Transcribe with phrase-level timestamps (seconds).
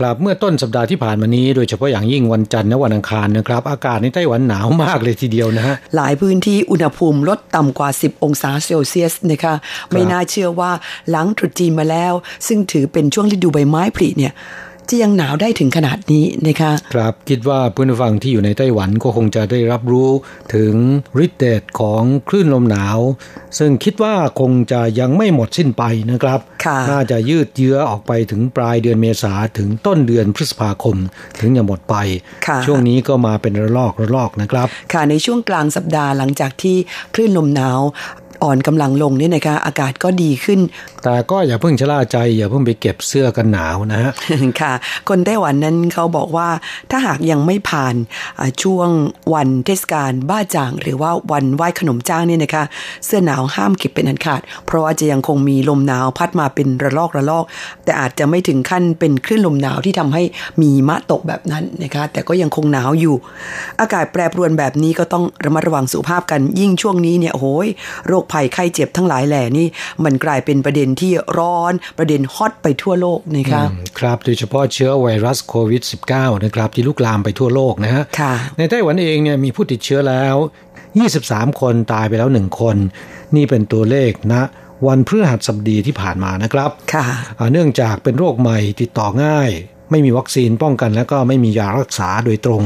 [0.00, 9.54] ครับเมื่อต้นสัปดาห์ที่ผ่านมานี้ โดยเฉพาะอย่างยิ่งวันจันทร์และวันอังคารนะครับ อากาศในไต้หวันหนาวมากเลยทีเดียวนะฮะหลายพื้นที่อุณหภูมิลดต่ำกว่า 10 องศาเซลเซียสนะคะ
[9.92, 10.70] ไม่น่าเชื่อว่า
[11.10, 12.12] หลังตรุษจีนมาแล้ว
[12.46, 14.32] ซึ่งถือเป็นช่วงฤดูใบไม้ผลิเนี่ย
[14.90, 20.10] จะยังหนาวได้ถึงขนาดนี้นะคะครับคิดว่าเพื่อนผู้ฟังที่อยู่ในไต้หวันก็คงจะได้รับรู้
[20.54, 20.74] ถึง
[21.24, 22.98] ฤทธิ์เดชของคลื่นลมหนาว
[23.58, 30.96] ซึ่งคิดว่าคงจะยังไม่หมดสิ้นไปนะครับค่ะน่าจะยืดเยื้อออกไปถึงปลายเดือนเมษาถึงต้นเดือนพฤษภาคม
[31.40, 31.96] ถึงจะหมดไป
[32.46, 36.76] ค่ะช่วงนี้ก็มาเป็นระลอกระลอกนะครับ ค่ะในช่วงกลางสัปดาห์หลังจากที่
[37.14, 37.80] คลื่นลมหนาว
[38.42, 40.60] อ่อนกำลังลงเนี่ยนะคะอากาศก็ดีขึ้น
[41.04, 44.12] แต่ก็อย่าเพิ่งชะล่าใจ อย่าเพิ่งไปเก็บเสื้อกันหนาวนะฮะ
[44.60, 44.72] ค่ะ
[45.08, 46.48] คนไต้หวันนั้นเขาบอกว่า
[46.90, 47.94] ถ้าหากยังไม่ผ่าน
[48.38, 48.88] อ่าช่วง
[49.34, 52.64] วันเทศกาลบ้าจ่าง หรือว่าวันไหว้ขนมจ้างเนี่ยนะคะ
[53.06, 57.44] เสื้อหนาวห้ามเก็บเป็นอันขาด เพราะว่าจะยังคงมีลมหนาวพัดมาเป็นระลอกระลอก
[57.84, 60.22] แต่อาจจะไม่ถึงขั้นเป็นคลื่นลมหนาวที่ทำให้
[60.62, 63.14] มีมะตกแบบนั้นนะคะแต่ก็ยังคงหนาวอยู่
[63.80, 67.68] อากาศแปรปรวนแบบนี้ก็ต้องระมัดระวังสุขภาพกันยิ่งช่วงนี้เนี่ยโอ้โหย
[68.08, 69.66] โรคภัยไข้เจ็บทั้งหลายแหล่นี่
[70.04, 75.82] มันกลายเป็นประเด็นที่ร้อนประเด็นฮอตไปทั่วโลกนะคะอืมครับโดยเฉพาะเชื้อไวรัสโควิด
[76.12, 80.36] -19 นะครับที่ลุกลามไปทั่วโลกนะฮะค่ะในไต้หวันเองเนี่ยมีผู้ติดเชื้อแล้ว
[80.98, 82.76] 23 คนตายไปแล้ว 1 คน
[83.36, 84.42] นี่เป็นตัวเลขนะ
[84.86, 87.04] วันพฤหัสบดีที่ผ่านมานะครับ ค่ะ
[87.38, 89.50] อ่าเนื่องจากเป็นโรคใหม่ติดต่อง่าย
[89.90, 92.62] ไม่มีวัคซีนป้องกัน แล้วก็ไม่มียารักษาโดยตรง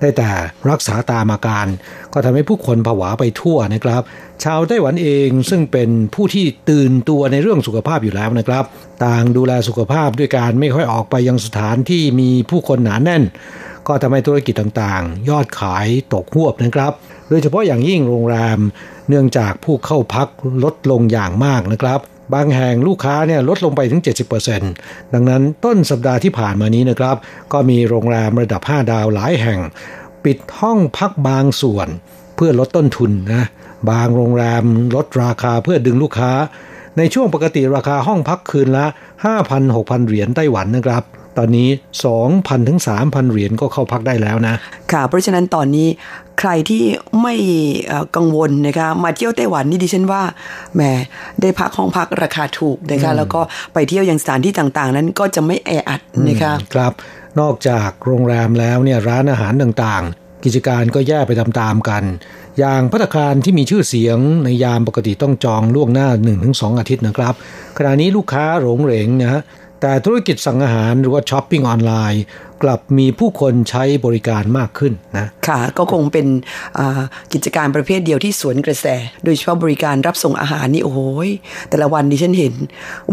[0.00, 0.30] ได้แต่
[0.70, 1.66] รักษาตามอาการ
[2.12, 4.02] ก็ทำให้ผู้คนผวาไปทั่วนะครับ
[4.44, 8.64] ชาวไต้หวันเองซึ่งเป็นผู้ที่ตื่นตัวในเรื่องสุขภาพอยู่แล้วนะครับ
[9.04, 13.22] ต่างดูแลสุขภาพด้วยการไม่ค่อยออกไปยังสถานที่มีผู้คนหนาแน่น
[13.88, 16.92] ก็ทำให้ธุรกิจต่างๆ ยอดขายตกหวบนะครับ
[17.28, 18.58] โดยเฉพาะอย่างยิ่งโรงแรม
[19.08, 20.28] เนื่องจากผู้เข้าพัก
[20.64, 22.00] ลดลงอย่างมากนะครับ
[22.34, 24.02] บางแห่งลูกค้าเนี่ยลดลงไปถึง
[24.56, 27.16] 70%ดังนั้นต้นสัปดาห์ที่ผ่านมานี้นะครับ
[27.52, 29.60] ก็มีโรงแรมระดับ 5 ดาวหลายแห่ง
[30.24, 31.88] ปิดห้องพักบางส่วน
[32.36, 33.44] เพื่อลดต้นทุนนะ
[33.90, 36.32] บางโรงแรมลดราคาเพื่อดึงลูกค้า
[36.98, 38.86] ในช่วงปกติราคาห้องพักคืนละ
[39.44, 41.02] 5,000-6,000 เหรียญไต้หวันนะครับ
[41.38, 41.68] ตอนนี้
[42.18, 44.54] 2,000 ถึง 3,000 เหรียญก็เข้าพักได้แล้วนะ
[44.92, 45.88] ค่ะ เพราะฉะนั้นตอนนี้
[46.40, 46.82] ใครที่
[47.22, 47.34] ไม่
[47.86, 50.22] เอ่อกังวลนะคะมาเที่ยวไต้หวันนี่ดิฉันว่า
[50.74, 50.82] แหม
[51.40, 53.40] ได้พักห้องพักราคาถูกนะคะแล้วก็
[53.74, 56.92] ไปเที่ยวยังสถานที่ต่างๆ นั้นก็จะไม่แออัดนะคะครับ
[57.40, 62.04] นอกจากโรงแรมแล้วเนี่ยร้านอาหารต่างๆ กิจการก็แย่ไปตามๆกัน
[62.58, 66.08] อย่างพัตตาคารที่มีชื่อเสียงในยามปกติต้องจองล่วงหน้า
[66.44, 67.34] 1-2 อาทิตย์นะครับ
[67.78, 69.40] ขณะนี้ลูกค้าหลงเหรงนะฮะ
[69.88, 72.22] แต่ธุรกิจสั่งอาหารหรือว่าช้อปปิ้งออนไลน์
[72.62, 76.26] กลับมีผู้คนใช้บริการมากขึ้นนะค่ะ ก็คงเป็น
[76.78, 77.00] อ่า
[77.32, 78.86] กิจการประเภทเดียวที่สวนกระแส
[79.24, 81.28] โดยเฉพาะบริการรับส่งอาหารนี่โอ้โหย
[81.68, 82.54] แต่ละวันดิฉันเห็น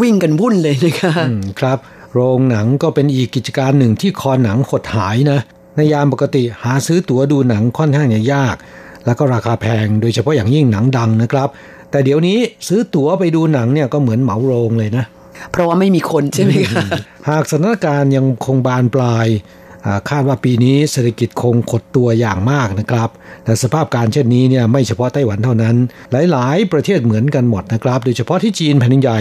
[0.02, 1.78] วิ่งกันวุ่นเลยนะคะอืมครับ
[2.14, 5.40] โรงหนังก็เป็นอีกกิจการหนึ่งที่คอหนังหดหายนะ
[5.76, 8.56] ในยามปกติหาซื้อตั๋วดูหนังค่อนข้างจะยาก
[9.06, 11.50] แล้วก็ราคาแพงโดยเฉพาะอย่างยิ่งหนังดังนะครับ
[11.92, 12.38] แต่เดี๋ยวนี้
[12.68, 15.06] ซื้อตั๋วไปดูหนังเนี่ยก็เหมือนเหมาโรงเลยนะ
[15.52, 16.86] เพราะว่าไม่มีคนใช่ไหมคะ
[17.30, 19.28] หากสถานการณ์ยังคงบานปลาย
[19.86, 23.10] อ่าคาดว่าปีนี้เศรษฐกิจคงขดตัวอย่างมากนะครับ
[23.46, 25.76] แต่สภาพการเช่นนี้เนี่ยไม่เฉพาะไต้หวันเท่านั้น
[26.32, 29.20] หลาย ๆ ประเทศเหมือนกันหมดนะครับ โดยเฉพาะที่จีนแผ่นดินใหญ่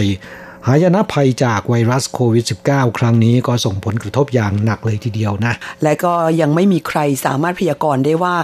[0.67, 8.35] หายนะภัยจากไวรัสโควิด -19 ครั้งนี้ก็ส่งผลกระทบอย่างหนักเลยทีเดียวนะ และก็ยังไม่มีใครสามารถพยากรณ์ได้ว่า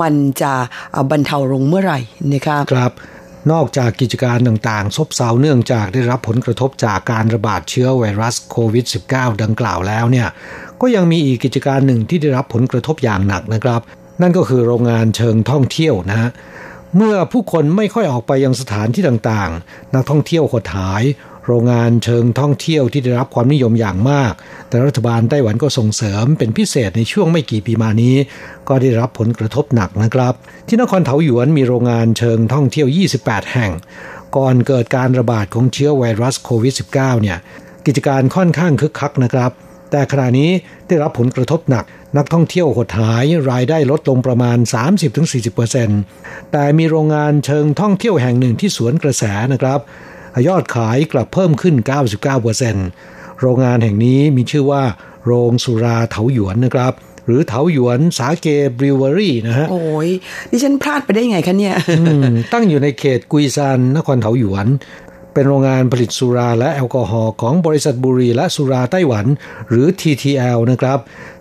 [0.00, 0.52] มันจะ
[1.10, 2.00] บรรเทาลงเมื่อไหร่
[2.32, 2.92] นะคะครับ
[3.52, 10.28] นอกจากกิจการต่างๆ ซบเซาเนื่องจากได้รับผลกระทบจากการระบาดเชื้อไวรัสโควิด -19 ดังกล่าวแล้วเนี่ย
[10.80, 13.80] ก็ยังมีอีกกิจการหนึ่งที่ได้รับผลกระทบอย่างหนักนะครับ
[14.22, 16.30] นั่นก็คือโรงงานเชิงท่องเที่ยวนะฮะ
[16.96, 21.02] เมื่อผู้คนไม่ค่อยออกไปยังสถานที่ต่างๆ นักท่องเที่ยวหดหาย
[21.48, 24.32] โรงงานเชิงท่องเที่ยวที่ได้รับความนิยมอย่างมาก
[24.68, 28.16] แต่รัฐบาลไต้หวันก็ส่งเสริมเป็นพิเศษในช่วงไม่กี่ปีมานี้
[28.68, 30.34] ก็ได้รับผลกระทบหนักนะครับ
[30.66, 32.88] ที่นครเทาหยวนมีโรงงานเชิงท่องเที่ยว
[33.20, 33.72] 28 แห่ง
[34.36, 36.92] ก่อนเกิดการระบาดของเชื้อไวรัสโควิด -19
[37.22, 37.38] เนี่ย
[37.86, 39.50] กิจการค่อนข้างคึกคักนะครับ
[39.90, 40.50] แต่ขณะนี้
[40.88, 41.84] ได้รับผลกระทบหนัก
[42.16, 44.58] นักท่องเที่ยวหดหายรายได้ลดลงประมาณ
[45.74, 49.80] 30-40%แต่มีโรงงานเชิงท่องเที่ยวแห่งหนึ่งที่สวนกระแสนะครับ
[50.48, 51.74] ยอดขายกลับเพิ่มขึ้น
[52.58, 54.82] 99%โรงงานแห่งนี้มีชื่อว่า
[55.24, 56.92] โรงสุราเถาหยวนนะครับ
[57.26, 58.46] หรือเถาหยวนสาเก
[58.78, 60.08] บริวเวอรี่นะฮะ โอ้ย
[60.50, 61.74] ดิฉันพลาดไปได้ไงคะเนี่ย
[62.52, 64.66] ตั้งอยู่ในเขตกุยซานนครเถาหยวน
[65.38, 69.26] เป็นโรงงานผลิตสุราและแอลกอฮอล์ของบริษัทบุรีและสุราไต้หวัน
[69.68, 70.98] หรือ TTL นะครับ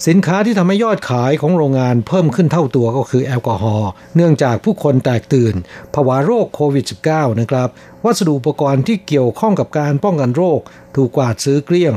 [0.08, 5.56] สินค้าที่ทำให้ยอดขายของโรงงานเพิ่มขึ้นเท่าตัวก็คือแอลกอฮอล์เนื่องจากผู้คนแตกตื่น
[5.94, 7.70] ภาวะโรคโควิด -19 นะครับ
[8.06, 10.60] วัสดุอุปกรณ์ที่เกี่ยวข้องกับการป้องกันโรค
[10.96, 11.94] ถูกกวาดซื้อเกลี้ยง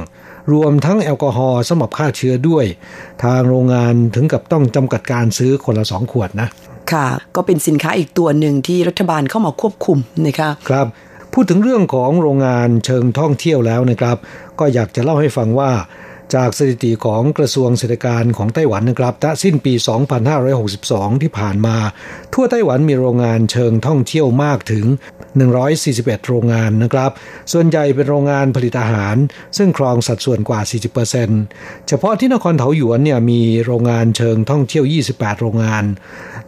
[0.53, 2.65] รวมทั้งแอลกอฮอล์สำหรับฆ่าเชื้อด้วย
[3.25, 6.49] ทางโรงงานถึงกับต้องจำกัดการซื้อคนละสองขวดนะ
[6.93, 7.07] ค่ะ
[7.37, 10.89] ก็เป็นสินค้าอีกตัวหนึ่งที่รัฐบาลเข้ามาควบคุมนะคะครับ
[11.35, 14.17] พูดถึงเรื่องของโรงงานเชิงท่องเที่ยวแล้วนะครับ
[14.59, 15.73] ก็อยากจะเล่าให้ฟังว่า
[16.35, 19.75] จากสถิติของกระทรวงเศรษฐการของไต้หวันนะครับณสิ้นปี
[20.49, 21.77] 2562 ที่ผ่านมา
[22.35, 24.87] ทั่วไต้หวันมีโรงงานเชิงท่องเที่ยวมากถึง
[25.57, 27.11] 141 โรงงานนะครับ
[27.53, 29.17] ส่วนใหญ่เป็นโรงงานผลิตอาหาร
[29.57, 30.61] ซึ่งครองสัดส่วนกว่า
[31.25, 35.85] 40%เฉพาะที่นครเถาหยวนเนี่ยมีโรงงานเชิงท่องเที่ยว 28 โรงงาน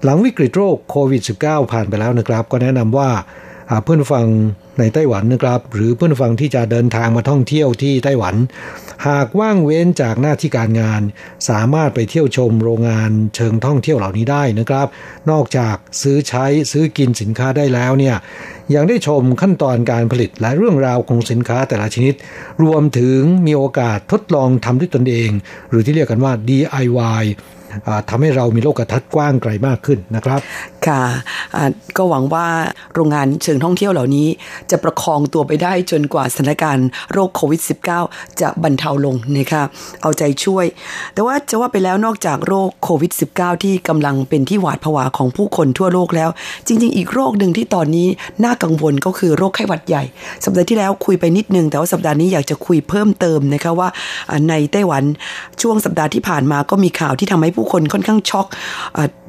[0.03, 3.11] หลังวิกฤตโรคโควิด -19 ผ่านไปแล้วนะครับ ก็แนะนำว่า
[3.85, 4.27] เพื่อนฟัง
[4.79, 8.35] ในไต้หวันนะครับ หรือเพื่อนฟังที่จะเดินทางมาท่องเที่ยวที่ไต้หวัน
[9.09, 11.03] หากว่างเว้นจากหน้าที่การงาน
[11.49, 14.87] สามารถไปเที่ยวชมโรงงานเชิงท่องเที่ยวเหล่านี้ได้นะครับ
[15.31, 18.17] นอกจากซื้อใช้ซื้อกินสินค้าได้แล้วเนี่ย
[18.75, 22.15] ยังได้ชมขั้นตอนการผลิตและเรื่องราวของสินค้าแต่ละชนิด
[22.63, 25.31] รวมถึงมีโอกาสทดลองทำด้วยตนเอง
[25.71, 27.25] หรือที่เรียกกันว่า DIY
[28.09, 30.41] ทำให้เรามีโลกทัศน์กว้างไกลมากขึ้นนะครับ
[30.87, 31.03] ค่ะ
[31.97, 32.47] ก็หวังว่า
[32.95, 34.29] โรงงานเชิงท่องเที่ยวเหล่านี้
[34.71, 37.61] จะประคองตัวไปได้จนกว่าสถานการณ์โรคโควิด
[38.01, 39.63] -19 จะบรรเทาลงนะคะ
[40.03, 40.67] เอาใจช่วย
[41.15, 46.31] แต่ว่าจะว่าไปแล้วนอกจากโรคโควิด -19 ที่กำลังเป็นที่หวาดผวาของผู้คนทั่วโลกแล้ว
[46.67, 48.07] จริง ๆ อีกโรคหนึ่งที่ตอนนี้
[48.45, 50.03] น่ากังวลก็คือโรคไข้หวัดใหญ่
[50.45, 53.89] สัปดาห์ที่แล้วคุยไปนิดนึง แต่ว่าสัปดาห์นี้อยากจะคุยเพิ่มเติมนะคะว่า
[54.49, 55.03] ในไต้หวัน
[55.63, 58.47] ช่วงสัปดาห์ที่ผ่านมาก็มีข่าวที่ทำให้ผูู้้คนค่อนข้างช็อก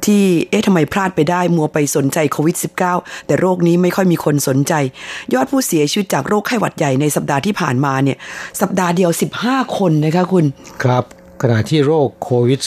[0.05, 2.55] ที่เอ๊ะทำไมพลาดไปได้ มัวไปสนใจโควิด
[2.91, 4.73] -19 แต่โรคนี้ไม่ค่อยมีคนสนใจ
[5.33, 8.17] ยอดผู้เสียชีวิตจากโรคไข้หวัดใหญ่ในสัปดาห์ที่ผ่านมาเนี่ย
[8.61, 9.11] สัปดาห์เดียว
[9.43, 10.45] 15 คนนะคะคุณ
[10.83, 11.05] ครับ
[11.43, 12.59] ขณะที่โรคโควิด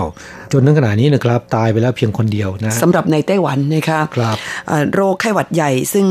[0.00, 4.36] -19 จนถึงขณะนี้นะครับตายไปแล้วเพียงคนเดียวนะสำหรับในไต้หวันนะคะครับ
[4.94, 6.06] โรคไข้หวัดใหญ่ซึ่ง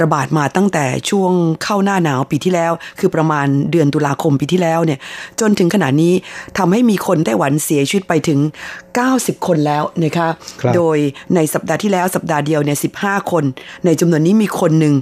[0.00, 4.98] ระบาดมาตั้งแต่ช่วงเข้าหน้าหนาวปีที่แล้ว คือประมาณเดือนตุลาคมปีที่แล้วเนี่ย
[5.40, 6.12] จนถึงขณะนี้
[6.58, 8.38] ทำให้มีคนไต้หวันเสียชีวิตไปถึง
[8.92, 10.28] 90 คนแล้วนะคะ
[10.62, 10.98] คโดย
[11.34, 13.44] ในสัปดาห์ที่แล้วสัปดาห์เดียวเนี่ย15คน
[13.84, 14.94] ในจำนวนนี้มีคนหนึ่ง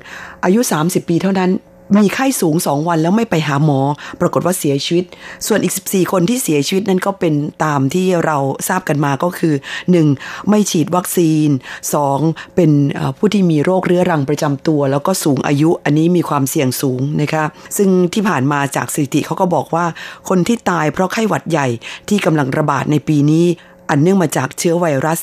[0.44, 1.50] อายุ 30 ปีเท่านั้น
[2.00, 3.80] มีไข้สูงสองวันแล้วไม่ไปหาหมอ
[4.20, 5.04] ปรากฏว่าเสียชีวิต
[5.46, 7.34] ส่วนอีก 14 คนที่เสียชีวิตนั้นก็เป็น
[7.64, 9.54] ตามที่เราทราบกันมาก็คือ
[10.02, 10.48] 1.
[10.48, 11.48] ไม่ฉีดวัคซีน
[12.02, 12.54] 2.
[12.54, 12.70] เป็น
[13.18, 17.44] ผู้ที่มีโรคเรื้อรังประจำตัว แล้วก็สูงอายุอันนี้มีความเสี่ยงสูงนะคะ
[17.76, 19.84] ซึ่งที่ผ่านมาจากสถิติเขาก็บอกว่า
[20.28, 21.68] คนที่ตายเพราะไข้หวัดใหญ่
[22.08, 23.46] ที่กำลังระบาดในปีนี้
[23.92, 25.20] อันเนื่องมาจากเชื้อไวรัส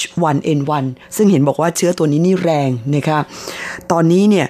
[0.00, 0.84] H1N1
[1.16, 3.18] ซึ่งเห็นบอกว่าเชื้อตัวนี้นี่แรงนะคะ
[3.92, 4.46] ตอนนี้เนี่ย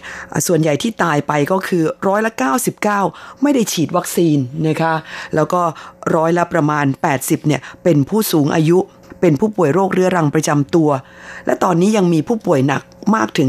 [0.46, 2.32] ส่วนใหญ่ที่ตายไปก็คือร้อยละ
[2.88, 4.38] 99 ไม่ได้ฉีดวัคซีน
[4.68, 4.94] นะคะ
[5.34, 5.62] แล้วก็
[6.16, 6.86] ร้อยละประมาณ
[7.16, 8.78] 80เนี่ยเป็นผู้สูงอายุ
[9.20, 10.90] เป็นผู้ป่วยโรคเรื้อรังประจำตัว
[11.46, 12.82] และตอนนี้ยังมีผู้ป่วยหนัก
[13.14, 13.48] มากถึง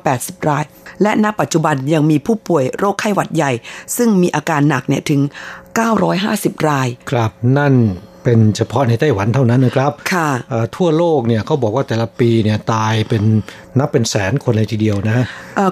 [0.00, 0.64] 980 ราย
[1.02, 3.52] และณปัจจุบันยังมีผู้ป่วยโรคไข้หวัดใหญ่
[3.96, 5.20] ซึ่งมีอาการหนักเนี่ยถึง
[5.94, 7.74] 950 ราย ครับนั่น
[8.24, 10.28] เป็นเฉพาะในไต้หวันเท่านั้นนะครับค่ะ
[10.76, 13.22] ทั่วโลกเนี่ยเขาบอกว่าแต่ละปีเนี่ยตายเป็น
[13.78, 15.24] นับเป็นแสนคนเลยทีเดียวนะ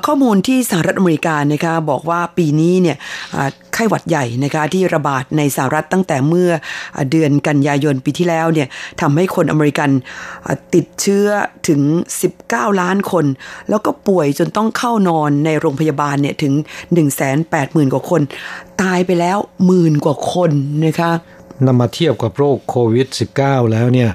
[0.07, 2.97] ข้อมูลที่สหรัฐอเมริกานะคะบอกว่าปีนี้เนี่ย
[3.75, 6.51] ไข้หวัดใหญ่นะคะที่ระบาดในสหรัฐตั้งแต่เมื่อ
[7.11, 8.69] เดือนกันยายนปีที่แล้วเนี่ย
[9.01, 9.91] ทำให้คนอเมริกัน
[10.75, 11.27] ติดเชื้อ
[11.69, 11.81] ถึง
[12.33, 13.27] 19 ล้านคน
[13.69, 16.53] แล้วก็ป่วยจนต้องเข้านอนในโรงพยาบาลเนี่ยถึง
[17.23, 18.21] 180,000 กว่าคน
[18.83, 20.51] ตายไปแล้วหมื่นกว่าคน
[20.87, 21.11] นะคะ
[21.67, 24.11] นำมาเทียบกับโรคโควิด -19 แล้วเนี่ย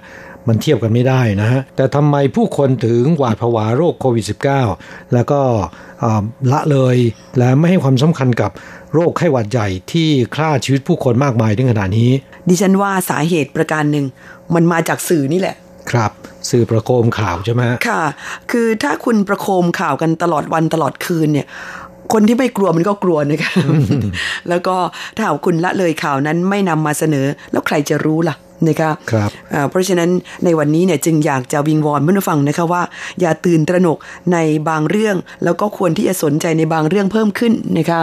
[0.48, 4.26] มันเทียบกันไม่ได้นะฮะ แต่ทำไมผู้คนถึงหวาดผวาโรคโควิด
[4.70, 5.40] -19 แล้วก็
[6.52, 6.98] ละเลย
[7.38, 8.52] และไม่ให้ความสำคัญกับ
[8.94, 12.12] โรคไข้หวัดใหญ่ที่ฆ่าชีวิตผู้คนมากมายถึงขนาดนี้
[12.50, 14.06] ดิฉันว่าสาเหตุประการหนึ่ง
[14.54, 15.56] มันมาจากสื่อนี่แหละ
[15.92, 16.12] ครับ
[16.50, 18.04] สื่อประโคมข่าวใช่ไหมค่ะ
[18.52, 21.48] คือถ้าคุณประโคมข่าวกันตลอดวันตลอดคืนเนี่ย
[22.14, 23.52] คนที่ไม่กลัวมันก็กลัวนะคะ
[24.50, 24.76] แล้วก็
[25.16, 28.36] ถ้าหากคุณละเลยข่าวนั้นไม่นำมาเสนอ แล้วใครจะรู้ล่ะ
[28.68, 29.30] นะคะครับ
[29.70, 30.10] เพราะฉะนั้น
[30.46, 32.82] ในวันนี้เนี่ยจึงอยากจะวิงวอนผู้ฟังนะคะว่า
[33.22, 33.98] อย่าตื่นตระหนก
[34.34, 34.38] ใน
[34.70, 38.02] บางเรื่อง แล้วก็ควรที่จะสนใจในบางเรื่องเพิ่มขึ้นนะคะ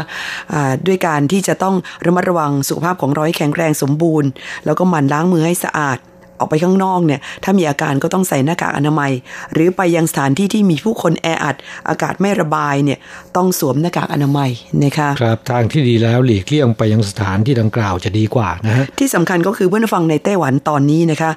[0.87, 1.75] ด้วยการที่จะต้อง
[2.07, 4.29] ระมัดระวังสุขภาพของเราให้แข็งแรงสมบูรณ์
[4.65, 5.99] แล้วก็หมั่นล้างมือให้สะอาด
[6.38, 9.12] ออกไปข้างนอกเนี่ย ถ้ามีอาการก็ต้องใส่หน้ากากอนามัย
[9.53, 11.57] หรือไปยังสถานที่ที่มีผู้คนแออัด
[11.88, 12.99] อากาศไม่ระบายเนี่ย
[13.37, 14.50] ต้องสวมหน้ากากอนามัย
[14.85, 21.31] นะคะครับทางที่ดีแล้วหลีกเลี่ยงไปยังสถานที่ดังกล่าวจะดีกว่านะฮะที่สำคัญก็คือเพื่อนฟังในไต้หวันตอนนี้นะคะ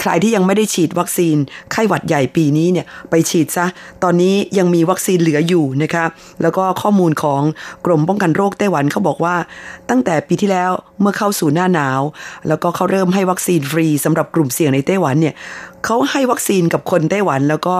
[0.00, 1.36] ใครที่ยังไม่ได้ฉีดวัคซีน
[1.72, 3.66] ไข้หวัดใหญ่ปีนี้เนี่ยไปฉีดซะ
[4.02, 6.04] ตอนนี้ยังมีวัคซีนเหลืออยู่นะคะ
[6.42, 7.42] แล้วก็ข้อมูลของ
[7.86, 9.36] กรมป้องกันโรคไต้หวันเขาบอกว่า
[9.90, 12.00] ตั้งแต่ปีที่แล้วเมื่อเข้าสู่หน้าหนาว
[12.48, 15.34] แล้วก็เขาเริ่มให้วัคซีนฟรีสำหรับกลุ่มเสี่ยงในไต้หวันเนี่ย
[15.84, 17.74] เขาให้วัคซีนกับคนไต้หวัน แล้วก็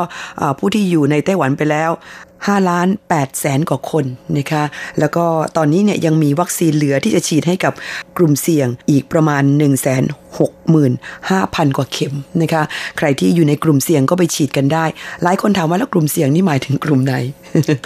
[0.59, 1.91] ผู้ที่อยู่ในไต้หวันไปแล้ว
[2.31, 4.05] 5ล้าน8แสนกว่าคน
[4.39, 4.65] นะคะ
[4.99, 5.25] แล้วก็
[5.57, 7.73] ตอนนี้เนี่ยยังมีวัคซีนเหลือที่จะฉีดให้กับ
[8.17, 12.63] กลุ่มเสี่ยงอีกประมาณ1 6 0 0 0 กว่าเข็มนะคะ
[12.99, 14.85] ใครที่อยู่ในกลุ่มเสี่ยงก็ไปฉีดกันได้
[15.23, 17.15] หลายคนถามว่าแล้วกลุ่มเสี่ยงนี่หมายถึงกลุ่มไหน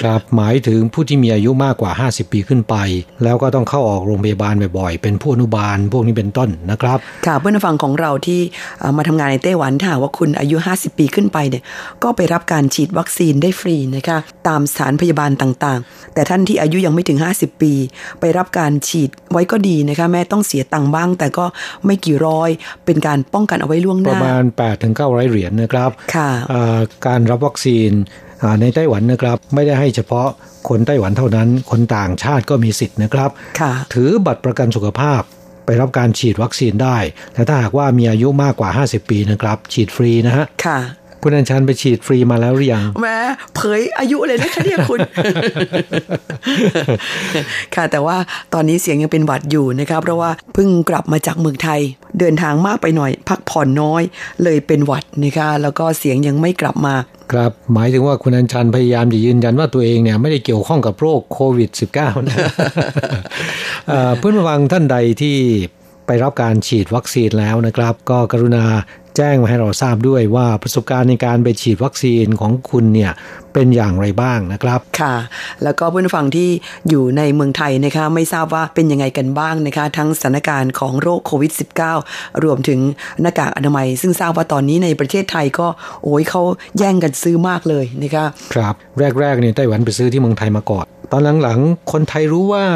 [0.00, 2.74] ครับหมายถึงผู้ที่มีอายุมากกว่า 50 ปีขึ้นไป
[3.24, 8.40] แล้วก็ต้องเข้าออกโรงพยาบาลบ่อยๆ เป็นผู้อนุบาลพวกนี้เป็นต้นนะครับ ค่ะเพื่อนฟังของเราที่
[8.96, 11.62] มาทำงานในไต้หวันถ้าว่าคุณอายุ 50 ปีขึ้นไปเนี่ย
[12.02, 17.72] ก็ไปรับการฉีดวัคซีนได้ฟรีนะคะตามสถานพยาบาลต่างๆ แต่ท่านที่อายุยังไม่ถึง 50 ปี
[18.20, 21.44] ไปรับการฉีดไว้ก็ดีนะคะแม่ต้องเสียตังค์บ้าง แต่ก็
[21.86, 22.33] ไม่กี่ร้อย
[22.84, 26.30] เป็นการป้องกันเอาไว้ล่วงหน้า ประมาณ 8 ถึง 900 เหรียญนะครับค่ะ
[27.06, 27.90] การรับวัคซีน
[28.60, 30.28] ในไต้หวันนะครับไม่ได้ให้เฉพาะ
[30.68, 33.30] คนไต้หวันเท่านั้น คนต่างชาติก็มีสิทธิ์นะครับ
[33.94, 35.22] ถือบัตรประกันสุขภาพ
[35.66, 36.98] ไปรับการฉีดวัคซีนได้
[37.34, 40.78] แต่ถ้าหากว่ามีอายุมากกว่า 50 ปีนะครับ ฉีดฟรีนะฮะค่ะ
[41.24, 43.18] คุณอัญชันไปฉีดฟรีมาแล้วหรือยังแม้
[43.54, 45.00] เผยอายุเลยนะคะเนี่ยคุณ
[47.74, 48.16] ค่ะแต่ว่า
[48.54, 51.80] ตอนนี้เสียงยังเป็นหวัดอยู่นะครับ เพราะว่าเพิ่งกลับมาจากเมืองไทย
[52.18, 54.02] เดินทางมากไปหน่อย พักผ่อนน้อย
[54.42, 56.94] เลยเป็นหวัดนะคะแล้วก็เสียงยังไม่กลับมา
[57.32, 62.36] ครับหมายถึงว่าคุณอัญชันพยายามจะยืนยันว่าตัวเองเนี่ยไม่ได้เกี่ยวข้องกับโรคโควิด -19 นะ
[64.18, 65.36] เพื่อนฟังท่านใดที่
[66.06, 68.64] ไปรับการฉีดวัคซีนแล้วนะครับ ก็กรุณา
[69.16, 73.12] แจ้งมาให้เราทราบด้วยว่าประสบการณ์ในการไปฉีดวัคซีนของคุณเนี่ย
[73.52, 75.14] เป็นอย่างไรบ้างนะครับ ค่ะ
[75.62, 76.48] แล้วก็เพื่อนฟังที่
[76.88, 81.52] อยู่ในเมืองไทยนะคะไม่ทราบว่าเป็นยังไงกันบ้างนะคะ ทั้งสถานการณ์ของโรคโควิด
[81.98, 82.80] -19 รวมถึง
[83.20, 85.66] หน้ากากอนามัย ซึ่งทราบว่าตอนนี้ในประเทศไทยก็
[86.04, 86.42] โอ้ยเขา
[86.78, 88.74] แย่งกันซื้อมากเลยนะคะครับ
[89.20, 92.66] แรกๆเนี่ยไต้หวันไปซื้อที่เมืองไทยมาก่อน ตอนหลังๆ คนไทยรู้ว่า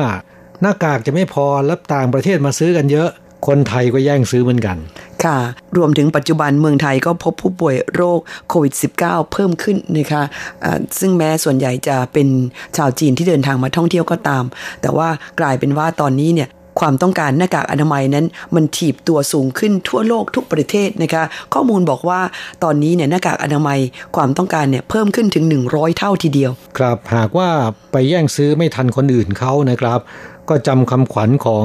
[0.62, 3.10] หน้ากากจะไม่พอแล้วต่างประเทศมาซื้อกันเยอะ
[3.46, 4.76] คนไทยก็แย่งซื้อเหมือนกัน
[5.24, 5.38] ค่ะ
[5.76, 12.28] รวมถึงปัจจุบันเมืองไทยก็พบผู้ป่วยโรคโควิด -19 เพิ่มขึ้นนะคะะซึ่งแม้ส่วนใหญ่จะเป็น
[12.76, 14.44] ชาวจีนที่เดินทางมาท่องเที่ยวก็ตาม
[14.82, 15.08] แต่ว่า
[15.40, 22.20] กลายเป็นว่าตอนนี้เนี่ยความต้องการหน้ากากอนามัยนั้น มันถีบตัวสูงขึ้นทั่วโลกทุกประเทศนะคะ ข้อมูลบอกว่า
[22.64, 23.78] ตอนนี้เนี่ยหน้ากากอนามัย
[24.16, 27.48] ความต้องการเนี่ยเพิ่มขึ้นถึง 100 เท่าทีเดียว ครับหากว่า
[27.92, 30.00] ไปแย่งซื้อไม่ทันคนอื่นเขานะครับ
[30.48, 31.64] ก็จำคำขวัญของ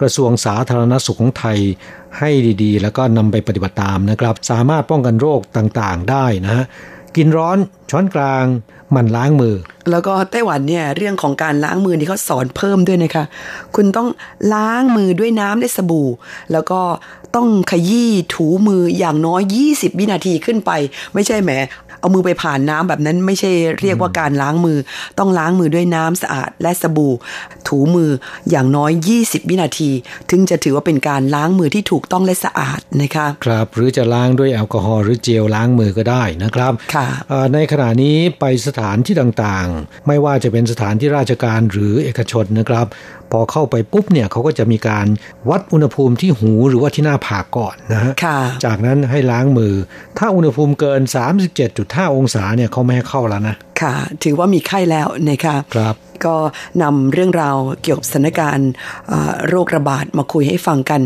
[0.00, 1.58] กระทรวงสาธารณสุขของไทย
[2.18, 2.30] ให้
[2.62, 6.64] ดีๆ แล้วก็นำไปปฏิบัติตามนะครับ สามารถป้องกันโรคต่างๆได้นะฮะ
[7.16, 7.58] กินร้อน
[7.90, 8.44] ช้อนกลาง
[8.94, 9.54] มันล้างมือ
[9.90, 13.24] แล้วก็ไต้หวันเนี่ยเรื่องของการล้างมือนี่เขาสอนเพิ่มด้วยนะคะ
[13.76, 14.08] คุณต้อง
[14.54, 16.08] ล้างมือด้วยน้ำและสบู่
[16.52, 16.80] แล้วก็
[17.36, 19.42] ต้องขยี้ถูมืออย่างน้อย
[19.72, 20.70] 20 วินาทีขึ้นไป
[21.14, 21.50] ไม่ใช่แหม
[22.00, 24.78] เอามือไปผ่านน้ำแบบนั้นไม่ใช่เรียกว่าการล้างมือ
[25.18, 27.14] ต้องล้างมือด้วยน้ำสะอาดและสบู่
[27.68, 28.10] ถูมือ
[28.50, 29.90] อย่างน้อย 20 วินาที
[30.30, 37.06] ถึงจะถือว่าเป็นการล้างมือที่ถูกต้องและสะอาดนะคะครับหรือจะล้างด้วยแอลกอฮอล์หรือเจลล้างมือก็ได้นะครับค่ะ
[37.54, 42.88] ในขณะนี้ไปสถานที่ต่างๆ ไม่ว่าจะเป็นสถานที่ราชการหรือเอกชนนะครับ
[43.34, 45.06] พอเข้าไปปุ๊บเนี่ยเขาก็จะมีการ
[45.50, 48.12] วัดอุณหภูมิที่หูหรือว่าที่หน้าผากก่อนนะฮะ
[48.64, 49.74] จากนั้นให้ล้างมือ
[50.18, 51.00] ถ้าอุณหภูมิเกิน
[51.98, 53.94] 37.5องศาเนี่ยเขาไม่ให้เข้าแล้วนะ ค่ะ
[54.24, 56.36] ถือว่ามีไข้แล้วนะคะครับ ก็
[56.82, 58.70] นำเรื่องราวเกี่ยวกับสถานการณ์
[59.48, 61.00] โรคระบาดมาคุยให้ฟังกัน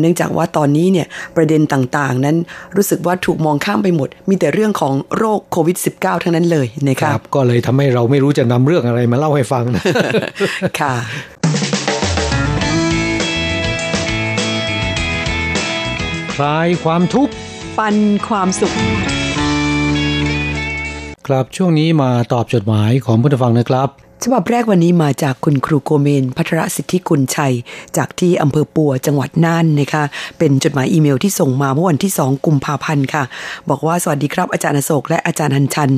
[0.00, 2.36] เนื่องจากว่าตอนนี้เนี่ยประเด็นต่างๆ นั้น
[2.76, 9.82] รู้สึกว่าถูกมองข้ามไปหมด มีแต่เรื่องของโรคโควิด -19 ทั้งนั้นเลยนะครับ ก็เลยทำให้เราไม่รู้จะนำเรื่องอะไรมาเล่าให้ฟังนะ
[10.80, 10.94] ค่ะ
[16.34, 17.32] คลายความทุกข์
[17.78, 17.96] ปัน
[18.28, 18.74] ความสุข
[21.26, 23.88] ครับช่วงนี้มาตอบจดหมายของผู้ฟังนะครับ
[24.24, 27.54] ฉบับแรกวันนี้มาจากคุณครูโกเมน พัทรสิทธิกุลชัย
[27.96, 30.04] จากที่อำเภอปัวจังหวัดน่านนะคะ
[30.38, 33.24] เป็นจดหมายอีเมลที่ส่งมาเมื่อวันที่สองกุมภาพันธ์ค่ะ
[33.70, 35.90] บอกว่าสวัสดีครับอาจารย์อโศกและอาจารย์ฮันชัน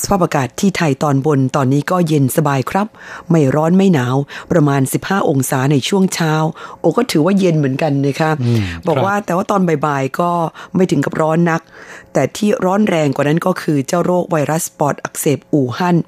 [0.00, 2.86] สภาพอากาศที่ไทยตอนบนตอนนี้ก็เย็นสบายครับ
[3.30, 4.16] ไม่ร้อนไม่หนาว
[4.52, 6.32] ประมาณ 15 องศาในช่วงเช้า
[6.80, 8.30] โอ้ก็ถือว่าเย็นเหมือนกันนะคะ
[8.88, 10.30] บอกว่าแต่ว่าตอนบ่ายๆก็
[10.74, 11.60] ไม่ถึงกับร้อนนัก
[12.12, 15.98] แต่ที่ร้อนแรงกว่านั้นก็คือเจ้าโรคไวรัสปอดอักเสบอู่ฮั่น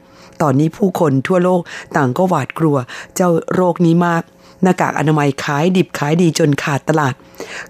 [0.43, 1.61] ตอนนี้ผู้คนทั่วโลก
[1.97, 2.77] ต่างก็หวาดกลัว
[3.17, 4.23] เจ้าโรคนี้มาก
[4.63, 7.15] หน้ากากอนามัยขายดิบขายดีจนขาดตลาด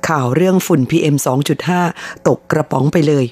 [0.08, 1.16] ข่าวเรื่องฝุ่น PM
[1.70, 3.24] 2.5 ตกกระป๋องไปเลย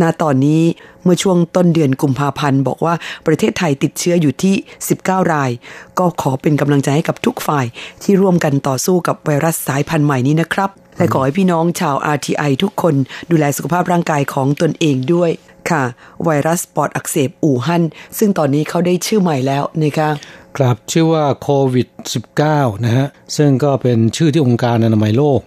[0.00, 0.62] ณตอนนี้
[1.02, 2.94] เมื่อช่วงต้นเดือนกุมภาพันธ์ บอกว่า
[3.26, 4.54] ประเทศไทยติดเชื้ออยู่ที่
[4.92, 5.50] 19 ราย
[5.98, 7.66] ก็ขอเป็นกำลังใจให้กับทุกฝ่าย
[8.02, 12.94] ที่ร่วมกันต่อสู้กับไวรัสสายพันธุ์ใหม่นี้นะครับ และขอให้พี่น้องชาว RTI ทุกคน
[13.30, 15.30] ดูแลสุขภาพร่างกายของตนเองด้วย
[15.70, 15.84] ค่ะ
[16.24, 17.82] ไวรัสปอดอักเสบอู่ฮั่น
[18.18, 20.10] ซึ่งตอนนี้เขาได้ชื่อใหม่แล้วนะคะ
[20.56, 21.88] ครับชื่อว่าโควิด
[22.36, 23.06] -19 นะฮะ
[23.36, 25.40] ซึ่งก็เป็นชื่อที่องค์การอนามัยโลก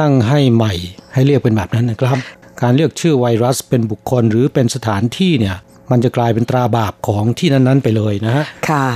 [0.00, 0.72] ตั้งให้ใหม่
[1.14, 2.16] ให้เรียกเป็นแบบนั้นนะครับ
[2.62, 5.56] การเรียกชื่อไวรัสเป็นบุคคลหรือเป็นสถานที่เนี่ย
[5.90, 8.86] มันจะกลายเป็นตราบาปของที่นั้น ๆ ไปเลยนะฮะ ค่ะ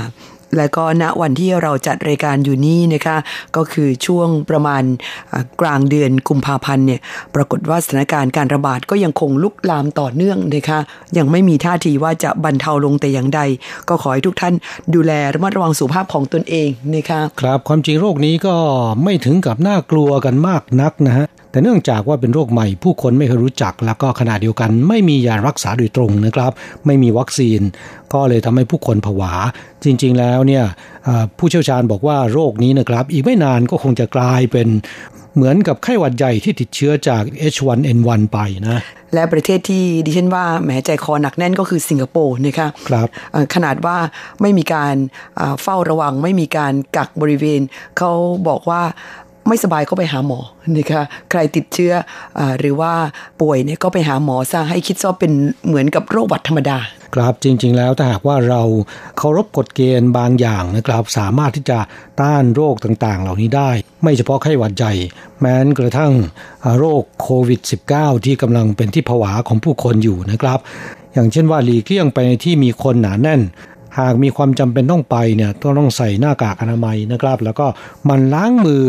[0.57, 3.17] และก็ณวันที่เราจัดรายการอยู่นี่นะคะ
[3.55, 4.83] ก็คือช่วงประมาณ
[5.61, 6.99] กลางเดือนกุมภาพันธ์เนี่ย
[7.35, 10.79] ปรากฏว่าสถานการณ์การระบาดก็ยังคงลุกลามต่อเนื่องนะคะ
[11.17, 13.41] ยังไม่มีท่าทีว่าจะบรรเทาลงแต่อย่างใด
[13.89, 14.53] ก็ขอให้ทุกท่าน
[14.93, 18.55] ดูแลระมัดระวังสุขภาพของตนเองนะคะครับความจริงโรคนี้ก็
[19.03, 26.51] ไม่ถึงกับน่ากลัวกันมากนักนะฮะ แต่เนื่องจากว่าเป็นโรคใหม่ผู้คนไม่เคยรู้จัก แล้วก็ขณะเดียวกัน ไม่มียารักษาโดยตรงนะครับ
[26.85, 27.61] ไม่มีวัคซีน
[28.13, 29.33] ก็เลยทำให้ผู้คนผวา
[29.83, 30.65] จริง ๆ แล้วเนี่ย
[31.37, 34.67] ผู้เชี่ยวชาญบอกว่าโรคนี้นะครับ อีกไม่นานก็คงจะกลายเป็น
[35.35, 38.79] เหมือนกับไข้หวัดใหญ่ที่ติดเชื้อจาก H1N1 ไปนะ
[39.13, 43.07] และประเทศที่ดิฉันว่าแหมใจคอหนักแน่นก็คือสิงคโปร์นะคะครับ
[43.55, 43.97] ขนาดว่า
[44.41, 44.95] ไม่มีการ
[45.61, 47.61] เฝ้าระวัง ไม่มีการกักบริเวณ
[47.97, 48.11] เขา
[48.47, 48.81] บอกว่า
[49.49, 50.39] ไม่สบายก็ไปหาหมอ
[50.77, 51.93] นะคะใครติดเชื้อ
[52.39, 52.93] อหรือว่า
[53.41, 55.31] ป่วยเนี่ยก็ไปหาหมอซะให้คิดว่าเป็น
[55.67, 56.77] เหมือนกับโรคหวัดธรรมดา
[57.15, 58.61] ครับจริง ๆ แล้วถ้าหากว่าเรา
[59.17, 61.79] เคารพกฎเกณฑ์บางอย่างนะครับ สามารถที่จะ
[62.21, 63.69] ต้านโรคต่างๆ เหล่านี้ได้
[64.03, 64.93] ไม่เฉพาะไข้หวัดใหญ่
[65.39, 66.13] แม้นกระทั่ง
[66.77, 67.59] โรคโควิด
[67.93, 70.59] -19 ที่กำลังเป็นที่ผวาของผู้คนอยู่นะครับ
[71.13, 73.41] อย่างเช่นว่าหลีกเลี่ยงไปในที่มีคนหนาแน่น
[73.99, 77.65] หากมีความจำเป็นต้องไปเนี่ยต้องต้องใส่หน้ากากอนามัยนะครับ แล้วก็
[78.09, 78.83] มันล้างมือ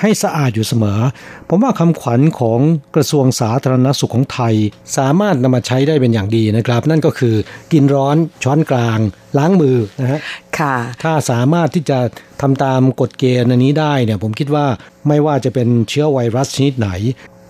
[0.00, 1.00] ให้สะอาดอยู่เสมอ
[1.48, 2.60] ผมว่าคำขวัญของ
[2.94, 4.54] กระทรวงสาธารณสุขของไทย
[4.96, 7.34] สามารถนำมาใช้ได้เป็นอย่างดีนะครับ นั่นก็คือ
[7.72, 8.98] กินร้อนช้อนกลาง
[9.38, 10.20] ล้างมือนะฮะ
[10.58, 11.98] ค่ะถ้าสามารถที่จะ
[12.40, 14.66] ทำตามกฎเกณฑ์อันนี้ได้เนี่ยผมคิดว่า
[15.08, 16.90] ไม่ว่าจะเป็นเชื้อไวรัสชนิดไหน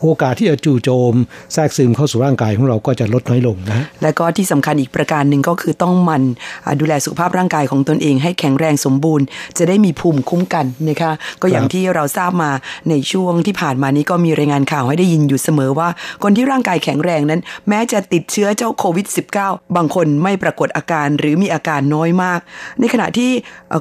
[0.03, 1.15] โอกาสที่จะจู่โจม
[1.53, 6.23] แทรกซึมเข้าสู่ร่างกายของเราก็จะลดน้อยลงนะ และก็ที่สำคัญอีกประการหนึ่งก็คือต้องมัน
[6.81, 9.25] ดูแลสุขภาพร่างกายของตนเองให้แข็งแรงสมบูรณ์
[9.59, 12.51] จะได้มีภูมิคุ้มกันนะคะก็อย่างที่เราทราบมา
[12.89, 15.89] ในช่วงที่ผ่านมานี้ก็มีรายงานข่าวให้ได้ยินอยู่เสมอว่า
[16.23, 19.07] คนที่ร่างกายแข็งแรงนั้น แม้จะติดเชื้อเจ้าโควิด
[19.41, 22.41] -19 บางคนไม่ปรากฏอาการหรือมีอาการน้อยมาก
[22.81, 23.31] ในขณะที่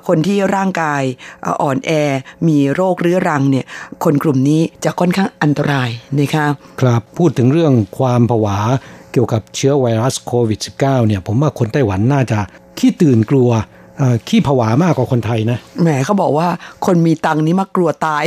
[0.08, 1.02] คนที่ร่างกาย
[1.62, 1.92] อ่อนแอ
[2.48, 3.66] มีโรคเรื้อรังเนี่ย
[4.04, 6.46] คนกลุ่มนี้จะค่อนข้างอันตราย นะคะ
[6.82, 8.58] ครับพูดถึงเรื่องความผวา
[9.12, 12.40] เกี่ยวกับเชื้อไวรัสโควิด -19 เนี่ยผมว่าคนไต้หวันน่าจะ
[12.78, 13.50] ขี้ตื่นกลัว
[14.28, 16.48] ขี้ผวามากกว่าคนไทยนะแหมเขาบอกว่า
[16.86, 18.24] คนมีตังนี้มักกลัวตาย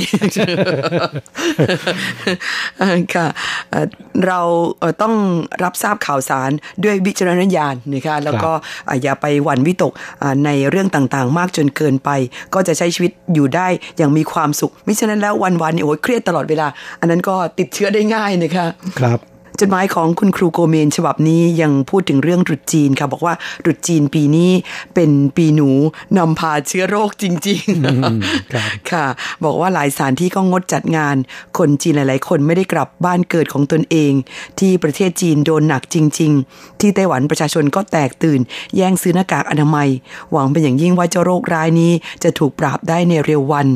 [3.15, 3.27] ค่ะ
[4.27, 4.41] เรา
[5.03, 5.15] ต้อง
[5.65, 6.51] รับทราบข่าวสาร
[6.85, 8.53] ด้วยวิจารณญาณนะคะแล้วก็
[9.03, 9.93] อย่าไปหวั่นวิตก
[10.45, 12.11] ในเรื่องต่างๆ มากจนเกินไป
[12.55, 16.67] ก็จะใช้ชีวิตอยู่ได้อย่างมีความสุขไม่เช่นนั้นแล้ววันๆนี่โอ้ยเครียดตลอดเวลา
[17.01, 18.67] อันนั้นก็ติดเชื้อได้ง่ายนะคะ
[19.01, 19.19] ครับ
[19.61, 24.51] จดหมายของคุณครูโกเมน ฉบับนี้ยังพูดถึงเรื่องตรุษจีนค่ะ บอกว่าตรุษจีนปีนี้
[24.95, 25.71] เป็นปีหนู
[26.19, 29.07] นำพาเชื้อโรคจริงๆค่ะ
[29.45, 31.17] บอกว่าหลายสถานที่ก็งดจัดงาน
[31.59, 34.13] คนจีนหลาย ๆ คนไม่ได้กลับบ้านเกิดของตนเอง
[34.59, 38.41] ที่ประเทศจีนโดนหนักจริง ๆ ที่ไต้หวันประชาชนก็แตกตื่น
[38.77, 39.89] แย่งซื้อหน้ากากอนามัย
[40.33, 41.93] หวังเป็นอย่างยิ่งว่าเจ้าโรคร้ายนี้
[42.23, 43.69] จะถูกปราบได้ในเร็ววัน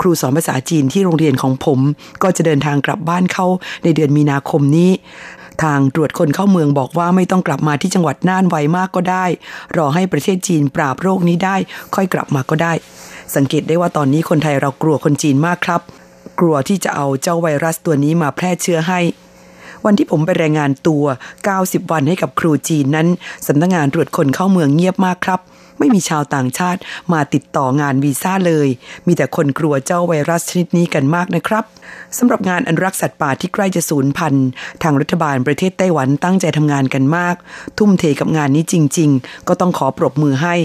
[0.00, 1.78] ครูสอนภาษาจีนที่โรงเรียนของผม
[2.22, 3.46] ก็จะเดินทางกลับบ้านเข้า
[3.84, 4.90] ในเดือนมีนาคมนี้
[5.62, 9.26] ทางตรวจคนเข้าเมืองบอกว่าไม่ต้องกลับมาที่จังหวัดน่านไวมากก็ได้
[9.76, 11.56] รอให้ประเทศจีนปราบโรคนี้ได้
[11.94, 12.72] ค่อยกลับมาก็ได้
[13.34, 15.80] สังเกตได้ว่าตอนนี้คนไทยเรากลัวคนจีนมากครับ
[16.40, 19.00] กลัวที่จะเอาเจ้าไวรัสตัวนี้มาแพร่เชื้อให้
[19.84, 21.04] วันที่ผมไปรายงานตัว
[21.48, 23.08] 90 วันให้กับครูจีนนั้น
[23.46, 25.40] สำนักงงานตรวจคนเข้าเมืองเงียบมากครับ
[25.82, 26.80] ไม่มีชาวต่างชาติ
[27.12, 28.68] มาติดต่องานวีซ่าเลย
[29.06, 31.64] มีแต่คนกลัวเจ้าไวรัสชนิดนี้กันมากนะครับ
[32.18, 34.48] สำหรับงานอนุรักษ์สัตว์ป่าที่ใกล้จะสูญพันธุ์
[34.82, 37.36] ทางรัฐบาลประเทศไต้หวันตั้งใจทำงานกันมาก
[37.78, 40.56] ทุ่มเทกับงานนี้จริง ๆ ก็ต้องขอปรบมือให้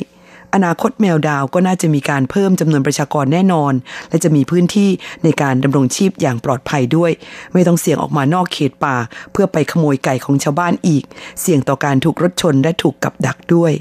[0.56, 3.74] อนาคตแมวดาวก็น่าจะมีการเพิ่มจำนวนประชากรแน่นอน
[4.10, 4.90] และจะมีพื้นที่
[5.24, 7.12] ในการดำรงชีพอย่างปลอดภัยด้วย
[7.54, 8.96] ไม่ต้องเสี่ยงออกมานอกเขตป่า
[9.32, 11.04] เพื่อไปขโมยไก่ของชาวบ้านอีก
[11.42, 13.74] เสี่ยงต่อการถูกรถชนและถูกกับดักด้วย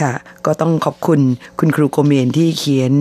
[0.00, 0.12] ค่ะ
[0.46, 1.20] ก็ต้องขอบคุณ
[1.58, 2.92] คุณครูโกเมนที่เขียน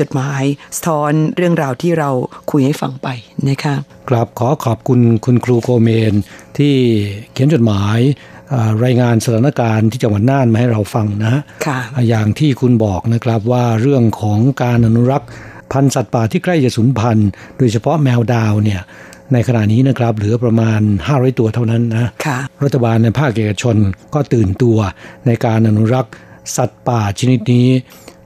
[0.00, 0.42] จดหมาย
[0.76, 2.10] สะท้อนเรื่องราวที่เรา
[2.50, 3.08] คุยให้ฟังไป
[3.48, 3.74] นะคะ
[4.08, 6.12] ครับขอขอบคุณคุณครูโกเมน
[6.58, 6.74] ที่
[7.32, 7.98] เขียนจดหมาย
[8.84, 15.28] รายงานสถานการณ์ที่จังหวัดน่านมาให้เราฟังนะค่ะอย่างที่คุณบอกนะครับว่าเรื่องของการอนุรักษ์
[15.72, 18.82] พันธุ์สัตว์ป่าที่ใกล้จะสูญพันธุ์โดยเฉพาะแมวดาวเนี่ย
[19.32, 23.76] ในขณะนี้นะครับเหลือประมาณ 500 ตัวเท่านั้นนะค่ะรัฐบาลในภาคเอกชน
[24.14, 24.78] ก็ตื่นตัว
[25.26, 26.12] ในการอนุรักษ์
[26.56, 27.68] สัตว์ป่าชนิดนี้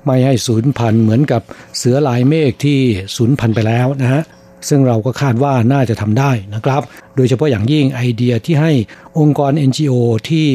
[0.06, 1.42] ไม่ให้สูญพันธุ์เหมือนกับ
[1.76, 2.78] เสือลายเมฆที่
[3.16, 4.22] สูญพันธุ์ไปแล้วนะฮะ
[4.68, 6.82] ซึ่งเราก็คาดว่าน่าจะทำได้นะครับ
[7.16, 8.72] โดยเฉพาะอย่างยิ่งไอเดียที่ให้
[9.18, 9.94] องค์กร NGO
[10.28, 10.46] ที่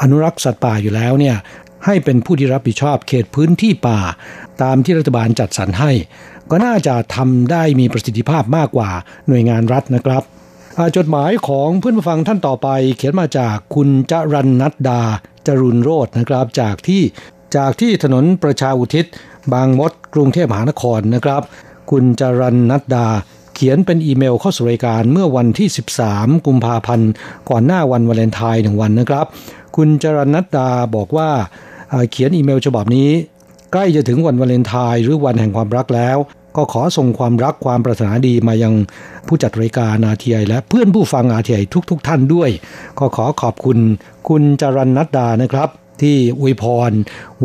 [0.00, 1.36] อนุรักษ์สัตว์ป่าอยู่แล้วเนี่ย
[1.86, 4.00] ให้เป็นผู้ที่รับผิดชอบเขตพื้นที่ป่า
[4.62, 5.92] ตามที่รัฐบาลจัดสรรให้
[6.50, 8.90] ก็น่าจะทำได้มีประสิทธิภาพมากกว่า
[9.28, 10.22] หน่วยงานรัฐนะครับ
[10.96, 15.00] จดหมายของเพื่อนผู้ฟังท่านต่อไป เขียนมาจากคุณจรันนัดดา
[15.46, 17.02] จรุนโรจนะครับจากที่
[17.56, 19.06] จากที่ถนนประชาอุทิศ
[19.52, 21.42] บางมดกรุงเทพมหานครนะครับ
[21.90, 23.06] คุณจรันนัดดา
[23.54, 25.68] เขียนเป็นอีเมลเข้าสู่รายการเมื่อวันที่
[26.06, 27.10] 13 กุมภาพันธ์
[27.50, 29.26] ก่อนหน้าวันวาเลนไทน์หนึ่งวันนะครับ
[29.76, 31.30] คุณจรนัดดาบอกว่า
[32.10, 33.10] เขียนอีเมลฉบับนี้
[33.72, 36.18] ใกล้จะถึงวันวาเลนไทน์หรือวันแห่งความรักแล้ว
[36.56, 38.74] ก็ขอส่งความรักความปรารถนาดีมายัง
[39.26, 41.58] ผู้จัดรายการอาทีไอและเพื่อนผู้ฟังอาทีไอ
[41.90, 42.50] ทุกๆทท่านด้วย
[42.98, 43.78] ก็ขอขอบคุณ
[44.28, 45.68] คุณจรันนัดดานะครับ
[46.02, 46.90] ที่อวยพร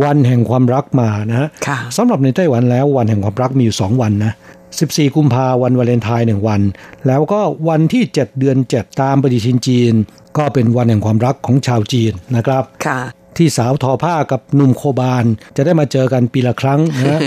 [0.04, 1.50] วันแห่งความรักมานะ
[1.98, 4.34] สำหรับในไต้หวันแล้ววันแห่งความรักมีอยู่สองวันนะ
[4.74, 6.62] 14 กุมภาวันวาเลนไทน์หนึ่งวัน
[7.08, 9.94] แล้วก็วันที่ 7 เดือน 7 ตามปฏิทินจีน
[10.38, 13.00] ก็เป็นวันแห่งความรักของชาวจีนนะครับค่ะ
[13.38, 17.22] ที่สาวทอผ้ากับหนุ่มโคบาน จะได้มาเจอกันปีละครั้งนะ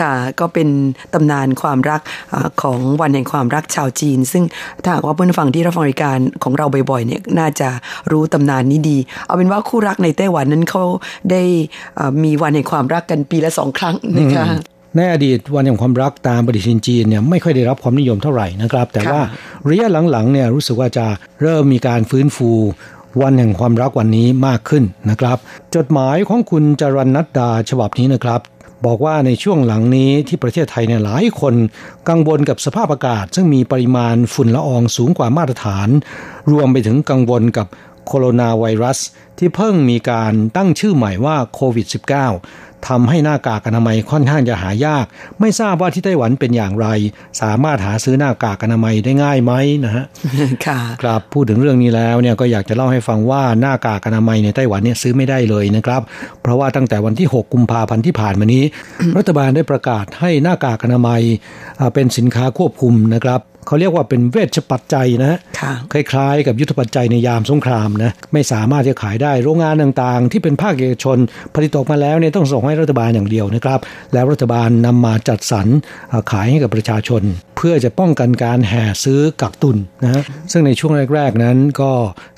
[0.00, 0.68] ค่ะก็เป็น
[1.14, 2.00] ตำนานความรัก
[2.32, 4.44] อของวันแห่งความรักชาวจีน ซึ่ง
[4.82, 7.68] ถ้าหากว่าเพื่อนฟังที่รับฟังรายการของเราบ่อยๆเนี่ยน่าจะ
[8.12, 10.84] รู้ตำนานนี้ดี เอาเป็นว่าคู่รักในไต้หวันนั้นเขา
[11.30, 11.42] ได้
[12.22, 14.46] มีวันแห่งความรักกันปีละสองครั้งนะคะ
[14.96, 19.20] ในอดีตวันแห่งความรักตามปฏิทินจีนเนี่ยไม่ค่อยได้รับความนิยมเท่าไหร่นะครับ แต่ว่า
[19.68, 21.06] ระยะหลังๆเนี่ยรู้สึกว่าจะ
[21.42, 22.50] เริ่มมีการฟื้นฟู
[23.22, 25.38] วันแห่งความรักวันนี้มากขึ้นนะครับ
[25.74, 28.40] จดหมายของคุณจรันนัดดาฉบับนี้นะครับ
[28.86, 31.54] บอกว่าในช่วงหลังนี้ที่ประเทศไทยเนี่ยหลายคน
[32.08, 35.88] กังวลกับสภาพอากาศ ซึ่งมีปริมาณฝุ่นละอองสูงกว่ามาตรฐาน
[36.52, 37.66] รวมไปถึงกังวลกับ
[38.06, 38.98] โคโรนาไวรัส
[39.38, 45.06] ที่เพิ่งมีการตั้งชื่อใหม่ว่าโควิด -19 ทำให้หน้ากากอนามัยค่อนข้างจะหายาก
[45.40, 46.86] ไม่ทราบว่าที่ไต้หวันเป็นอย่างไร
[47.42, 49.52] สามารถหาซื้อหน้ากากอนามัยได้ง่ายไหม
[49.84, 50.04] นะฮะ
[50.66, 56.02] ค่ะครับพูดถึงเรื่องนี้แล้วเนี่ยก็อยากจะเล่าให้ฟังว่าหน้ากากอนามัยในไต้หวันเนี่ยซื้อไม่ได้เลยนะครับ
[56.42, 58.62] เพราะว่าตั้งแต่วันที่ 6 กุมภาพันธ์ที่ผ่านมานี้
[59.16, 61.20] รัฐบาลได้ประกาศให้หน้ากากอนามัย
[61.94, 65.38] เป็นสินค้าควบคุมนะครับเขาเรียกว่าเป็นเวชปัจจัยนะ
[65.92, 71.18] คล้ายๆ กับยุทธปัจจัยในยามสงครามนะไม่สามารถจะขายได้โรงงานต่างๆ ที่เป็นภาคเอกชน
[71.54, 73.80] ผลิตออกมาแล้วเนี่ยต้องส่งให้รัฐบาลอย่างเดียวนะครับ
[74.12, 75.66] แล้วรัฐบาลนำมาจัดสรร
[76.30, 77.22] ขายให้กับประชาชน
[77.56, 81.92] เพื่อจะป้องกันการแห่ซื้อกักตุนนะซึ่งในช่วงแรก ๆนั้นก็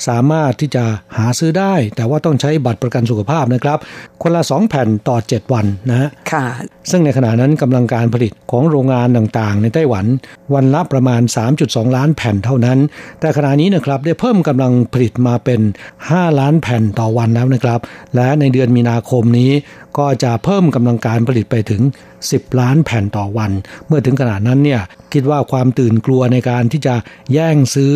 [0.08, 0.84] สามารถที่จะ
[1.16, 3.78] หาซื้อได้ แต่ว่าต้องใช้บัตรประกันสุขภาพนะครับ
[4.22, 6.44] คนละ 2 แผ่นต่อ 7 วันนะค่ะ
[6.90, 10.06] ซึ่งในขณะนั้นกำลังการผลิตของโรงงานต่างๆ ในไต้หวัน
[10.54, 11.22] วันละประมาณ
[11.58, 12.78] 3.2 ล้านแผ่นเท่านั้น
[13.20, 15.60] แต่ขณะนี้นะครับได้เพิ่มกำลังผลิตมาเป็น
[16.00, 17.80] 5 ล้านแผ่นต่อวันแล้วนะครับ
[18.14, 19.50] และในเดือนมีนาคมนี้
[19.98, 21.82] ก็จะเพิ่มกำลังการผลิตไปถึง
[22.20, 23.50] 10 ล้านแผ่นต่อวัน
[23.86, 24.80] เมื่อถึงขนาดนั้นเนี่ย
[25.12, 26.94] คิดว่าความตื่นกลัวในการที่จะ
[27.32, 27.94] แย่งซื้อ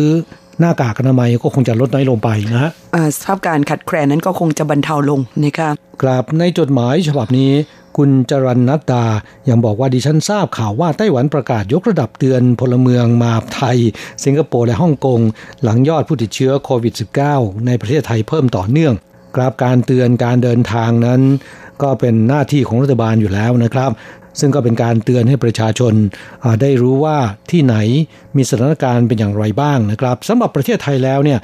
[0.59, 2.71] หน้ากากอนามัยก็คงจะลดน้อยลงไปนะฮะ
[3.17, 7.51] สภาพการขัดแคลนนั้นก็คงจะบรรเทาลงนะครับกราบในจดหมายฉบับนี้
[7.97, 9.03] คุณจรันนัตตา
[9.49, 13.77] ยังบอกว่าดิฉันทราบข่าวว่าไต้หวันประกาศยกระดับเตือนพลเมืองมาไทย
[14.25, 15.19] สิงคโปร์และฮ่องกง
[15.63, 16.93] หลังยอดผู้ติดเชื้อโควิด
[17.29, 18.93] -19 ในประเทศไทยเพิ่มต่อเนื่อง
[19.35, 21.21] กราบการเตือนการเดินทางนั้น
[21.81, 23.91] ก็เป็นหน้าที่ของรัฐบาลอยู่แล้วนะครับ
[24.39, 25.93] ซึ่งก็เป็นการเตือนให้ประชาชน
[26.61, 27.17] ได้รู้ว่า
[27.51, 27.75] ที่ไหน
[28.35, 31.39] มีสถานการณ์เป็นอย่างไรบ้างนะครับสำหรับประเทศไทยแล้วเนี่ย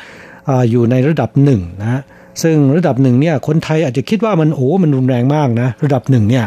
[0.49, 2.01] ออยู่ในระดับหนึ่งนะ
[2.43, 6.45] ซึ่งระดับหนึ่งเนี่ยคนไทยอาจจะคิดว่ามันโอ้มันรุนแรงมากนะระดับหนึ่งเนี่ย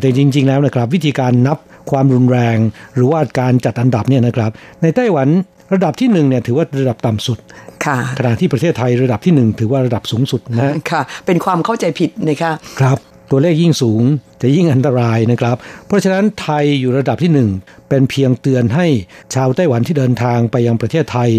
[0.00, 1.58] แต่จริง ๆ แล้วนะครับ วิธีการนับ
[1.90, 2.56] ความรุนแรง
[2.94, 4.50] หรือว่าการจัดอันดับเนี่ยนะครับ
[4.82, 5.28] ในไต้หวัน
[5.72, 7.38] ระดับที่หนึ่งเนี่ยถือว่าระดับต่ำสุด
[7.84, 12.98] ค่ะขณะที่ประเทศไทยระดับที่หนึ่งถือว่าระดับสูงสุดนะค่ะ เป็นความเข้าใจผิดนะคะครับ
[13.30, 14.02] ตัวเลขยิ่งสูง
[14.42, 18.86] จะยิ่งอันตรายนะครับ เพราะฉะนั้นไทยอยู่ระดับที่ 1 เป็นเพียงเตือนให้
[19.34, 21.30] ชาวไต้หวันที่เดินทางไปยังประเทศไทย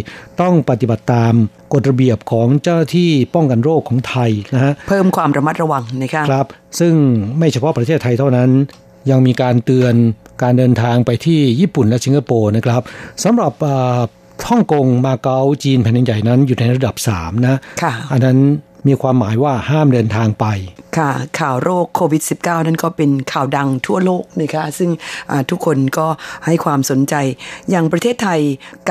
[0.41, 1.33] ต้องปฏิบัติตาม
[1.73, 6.47] กฎระเบียบของเจ้าหน้าที่ป้องกันโรคของไทยนะฮะเพิ่มความระมัดระวังนะคะครับ
[6.79, 6.93] ซึ่ง
[7.37, 8.49] ไม่เฉพาะประเทศไทยเท่านั้น
[9.09, 9.93] ยังมีการเตือน
[10.43, 12.81] การเดินทางไปที่ญี่ปุ่นและสิงคโปร์นะครับ
[13.23, 13.53] สำหรับ
[14.49, 18.37] ฮ่องกงมาเก๊าจีนแผ่นดินใหญ่นั้นอยู่ในระดับ3นะค่ะอันนั้น
[18.87, 20.45] มีความหมายว่าห้ามเดินทางไป
[20.97, 24.89] ค่ะ ข่าวโรคโควิด -19 นั่นก็เป็นข่าวดังทั่วโลกนะคะซึ่ง
[25.49, 26.07] ทุกคนก็
[26.45, 27.15] ให้ความสนใจ
[27.69, 28.39] อย่างประเทศไทย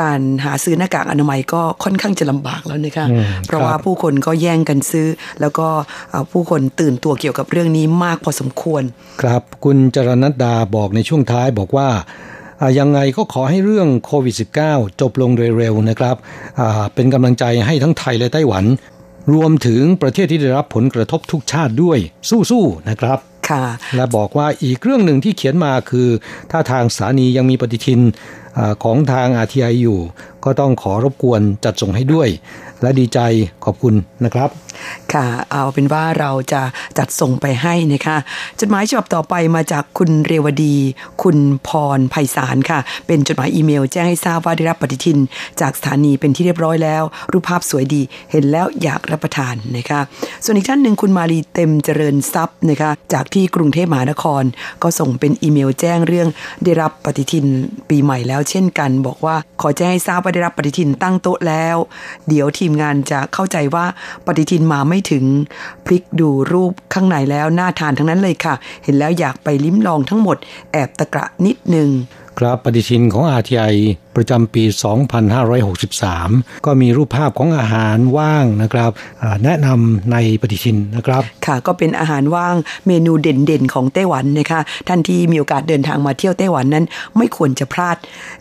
[0.00, 5.06] การหาซื้อหน้ากากอนามัยก็ค่อนข้างจะลำบากแล้วนะคะอืมเพราะครับว่าผู้คนก็แย่งกันซื้อ
[5.40, 5.66] แล้วก็
[6.32, 8.82] ผู้คนตื่นตัวเกี่ยวกับเรื่องนี้มากพอสมควร
[9.22, 11.88] ครับคุณจรณัดดาบอกในช่วงท้ายบอกว่า
[12.60, 16.16] อ่ายังไงก็ขอให้เรื่องโควิด -19 จบลงโดยเร็วนะครับ
[16.60, 18.64] อ่าเป็นกำลังใจให้ทั้งไทยและไต้หวัน
[19.32, 21.98] รวมถึงประเทศที่ได้รับผลกระทบทุกชาติด้วย
[22.50, 23.64] สู้ๆนะครับค่ะ
[23.96, 26.08] และบอกว่าอีกเรื่องหนึ่งที่เขียนมาคือ
[26.50, 28.00] ถ้าทางสถานียังมีปฏิทิน
[28.58, 30.00] อาของทาง RTI อยู่
[30.44, 32.28] ก็ต้องขอรบกวนจัดส่งให้ด้วย
[32.82, 33.18] และดีใจ
[33.64, 34.48] ขอบคุณนะครับ
[35.12, 36.62] ค่ะ เอาเป็นว่าเราจะ
[36.98, 38.16] จัดส่งไปให้นะคะ
[38.60, 40.76] จดหมายฉบับต่อไปมาจากคุณเรวดี
[41.22, 41.38] คุณ
[41.68, 45.18] พรไพศาลค่ะ เป็นจดหมายอีเมลแจ้งให้ทราบว่าได้รับปฏิทิน
[45.60, 50.00] จากสถานีเป็นที่เรียบร้อยแล้ว รูปภาพสวยดีเห็นแล้วอยากรับประทานนะคะ
[50.44, 54.42] ส่วนอีกท่านหนึ่งคุณมาลีเต็มเจริญทรัพย์นะคะ จากที่กรุงเทพมหานคร
[54.82, 56.28] ก็ส่งเป็นอีเมลแจ้งเรื่อง
[56.64, 57.46] ได้รับปฏิทิน
[57.88, 61.76] ปีใหม่แล้ว เช่นกัน บอกว่าขอแจ้งให้ทราบว่าได้รับปฏิทินตั้งโต๊ะแล้ว
[62.28, 63.84] เดี๋ยวทีมงานจะเข้าใจว่า
[64.26, 65.24] ปฏิทินมาไม่ถึง
[65.84, 68.54] พลิกดูรูปข้างในแล้วน่าทานทั้งนั้นเลยค่ะ
[68.84, 70.36] เห็นแล้วอยากไปลิ้มลองทั้งหมด
[70.72, 71.88] แอบตะกระนิดหนึ่ง
[72.40, 73.74] ครับปฏิทินของ RTI
[74.16, 74.64] ประจำปี
[75.44, 78.90] 2563 ก็มีรูปภาพของอาหารว่างนะครับ
[79.44, 82.54] แนะนำในปฏิทินนะครับ ค่ะก็เป็นอาหารว่าง
[82.86, 86.84] เมนูเด่นๆ ของไต้หวันนะคะท่านที่มีโอกาสเดินทางมาเที่ยวไต้หวันนั้น
[87.16, 87.96] ไม่ควรจะพลาด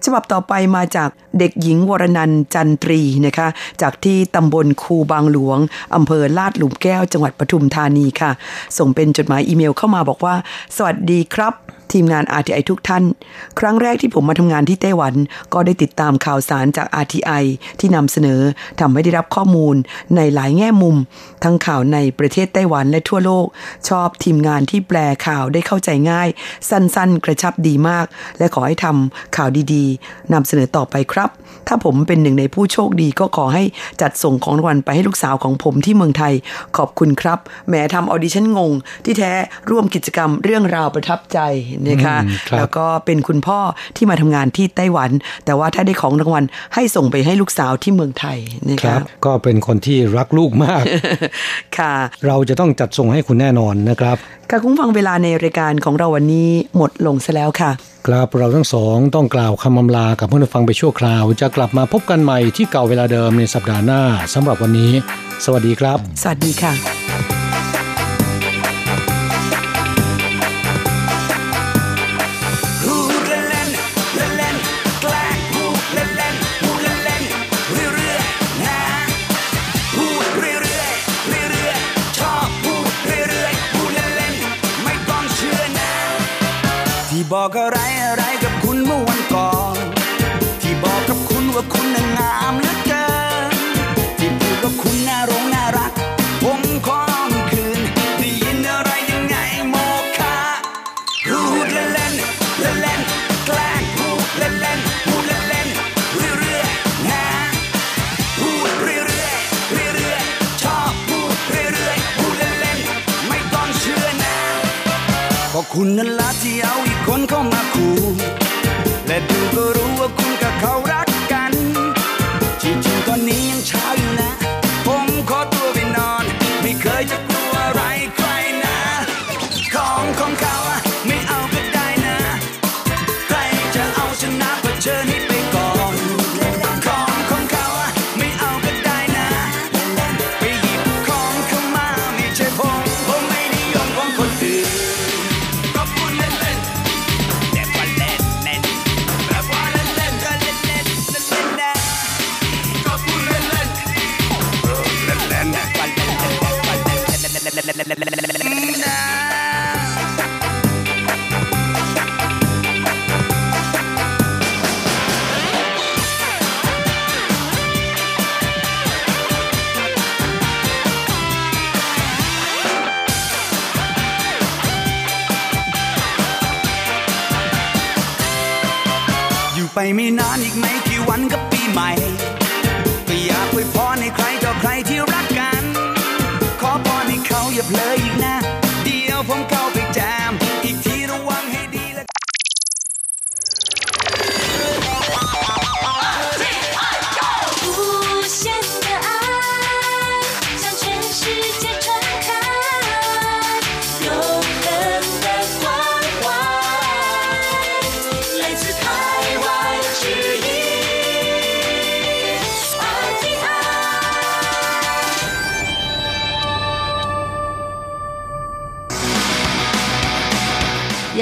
[0.05, 1.09] ฉบับต่อไปมาจาก
[1.39, 3.47] เด็กหญิงวรนันจันตรีนะคะ
[3.81, 5.57] จากที่ตำบลคูบางหลวง
[5.95, 8.31] อำเภอลาดหลุมแก้วจังหวัดปทุมธานีค่ะ
[8.77, 10.35] ส่งเป็นจดหมายอีเมลเข้ามาบอกว่า
[10.75, 11.55] สวัสดีครับ
[11.93, 13.03] ทีมงาน RTI ทุกท่าน
[13.59, 15.13] ครั้งแรกที่ผมมาทำงานที่ไต้หวัน
[15.53, 17.43] ก็ได้ติดตามข่าวสารจาก RTI
[17.79, 18.41] ที่นำเสนอ
[18.79, 19.75] ทำให้ได้รับข้อมูล
[20.15, 20.95] ในหลายแง่มุม
[21.43, 23.45] ทั้งข่าวในประเทศไต้หวันและทั่วโลก
[23.89, 24.97] ชอบทีมงานที่แปล
[25.27, 26.29] ข่าวได้เข้าใจง่าย
[26.69, 28.05] สั้นๆ กระชับดีมาก
[28.37, 31.29] และขอให้ทำข่าวดีๆนำเสนอต่อไปครับ
[31.67, 33.63] ถ้าผมเป็นหนึ่งในผู้โชคดีก็ขอให้
[34.01, 36.33] จัดส่งของรางวัลไปให้ลูกสาวของผมที่เมืองไทย
[36.77, 38.71] ขอบคุณครับแหมทำออดิชั่นงง
[39.05, 39.31] ที่แท้
[39.69, 41.39] ร่วมกิจกรรมเรื่องราวประทับใจ
[41.89, 43.59] นะคะอืมครับแล้วก็เป็นคุณพ่อ
[43.95, 45.11] ที่มาทำงานที่ไต้หวัน
[45.45, 46.43] แต่ว่าถ้าได้ของรางวัล
[46.75, 48.37] ให้ส่งไปให้ลูกสาวที่เมืองไทย
[48.69, 50.83] นะครัคะบก็เป็นคนที่รักลูกมาก
[51.77, 51.93] ค่ะ
[52.27, 54.17] เราจะต้องจัดส่งให้คุณแน่นอนนะครับ
[54.51, 57.71] ค่ะคุณผู้ฟังเวลาในรายการของเราวันนี้หมดลงซะแล้วค่ะ
[58.07, 64.01] ครับเราทั้งสองต้องกล่าวคำอำลากับเพื่อนฟังไปชั่วคราว จะกลับมาพบกันใหม่ที่เก่าเวลาเดิมในสัปดาห์หน้า
[64.33, 64.91] สำหรับวันนี้
[65.45, 67.08] สวัสดีครับ สวัสดีค่ะ
[87.33, 88.38] บอกอะไรอะไร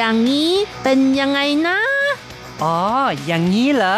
[0.07, 0.51] อย่างนี้
[0.83, 1.79] เป็นยังไงนะ
[2.63, 2.77] อ๋อ
[3.25, 3.95] อย่างนี้เหรอ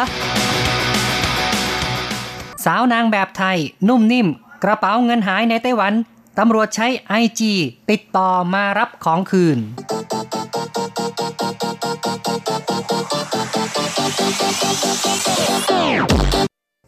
[2.65, 4.27] สาวนางแบบไทย นุ่มนิ่ม
[4.63, 5.93] กระเป๋าเงินหายในไต้หวัน
[6.37, 7.53] ตำรวจใช้ไอจี
[7.89, 9.57] ติดต่อมารับของคืน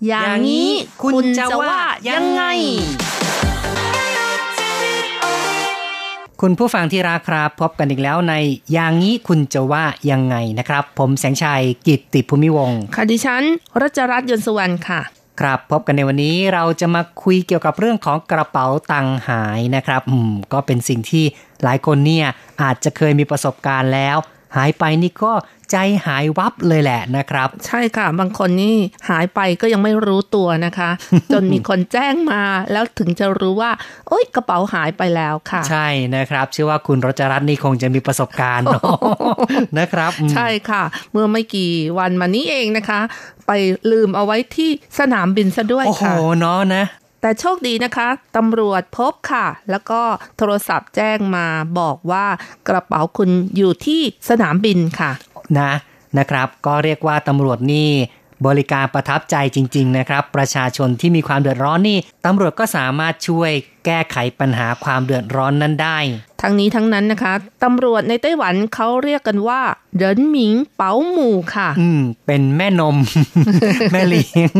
[0.07, 0.69] อย่างนี้
[1.03, 1.77] คุณจะว่า
[2.09, 2.43] ยังไง
[6.45, 8.33] คุณผู้ฟังที่รักครับ พบกันอีกแล้วใน
[8.73, 13.43] อย่างนี้คุณจะว่ายังไงนะครับ ผมแสงชัยกิตติภูมิวงศ์ค่ะดิฉัน
[13.81, 15.01] รัชรัตน์ยนต์สุวรรณค่ะ
[15.39, 21.25] ครับพบกันในวันนี้เราจะมาคุยเกี่ยวกับเรื่องของกระเป๋าตังค์หายนะครับ อืมก็เป็นสิ่งที่
[21.63, 22.27] หลายคนเนี่ย
[22.61, 24.17] อาจจะเคยมีประสบการณ์แล้ว
[24.55, 25.33] หายไปนี่ก็
[25.71, 28.75] ใจหายวับเลยแหละนะครับ ใช่ค่ะ บางคนนี่
[29.09, 30.89] หายไปก็ยังไม่รู้ตัวนะคะ
[31.33, 33.71] จนมีคนแจ้งมาแล้วถึงจะรู้ว่า
[34.07, 38.81] โอ๊ยกระเป๋าหายไปแล้วค่ะ ใช่นะครับ เชื่อว่าคุณรจรัตน์นี่คงจะมีประสบการณ์เนอะ
[39.79, 42.99] นะครับอืมใช่ค่ะ เมื่อไม่กี่วันมานี้เองนะคะ
[43.47, 43.51] ไป
[43.91, 46.83] ลืมเอาไว้ที่สนามบินซะด้วยโอ้โหค่ะเนาะนะ
[47.21, 48.07] แต่โชคดีนะคะ
[48.37, 50.01] ตำรวจพบค่ะ แล้วก็
[50.37, 51.47] โทรศัพท์แจ้งมา
[51.79, 52.25] บอกว่า
[52.67, 55.11] กระเป๋าคุณอยู่ที่สนามบินค่ะ
[55.59, 55.71] นะ
[56.17, 57.89] นะครับ ก็เรียกว่าตำรวจนี่
[58.47, 63.51] บริการประทับใจจริง ๆ นะครับ ประชาชนที่มีความเดือดร้อนนี่ตำรวจก็สามารถช่วย
[63.85, 65.97] แก้ไขปัญหาความเดือดร้อนนั้นได้
[66.41, 69.61] ทั้งนี้ทั้งนั้นนะคะตำรวจในไต้หวันเขาเรียกกันว่า
[69.95, 72.97] เหรินหมิงเป๋าหมู่ค่ะ อืม เป็นแม่นม
[73.93, 74.51] แม่เลี้ยง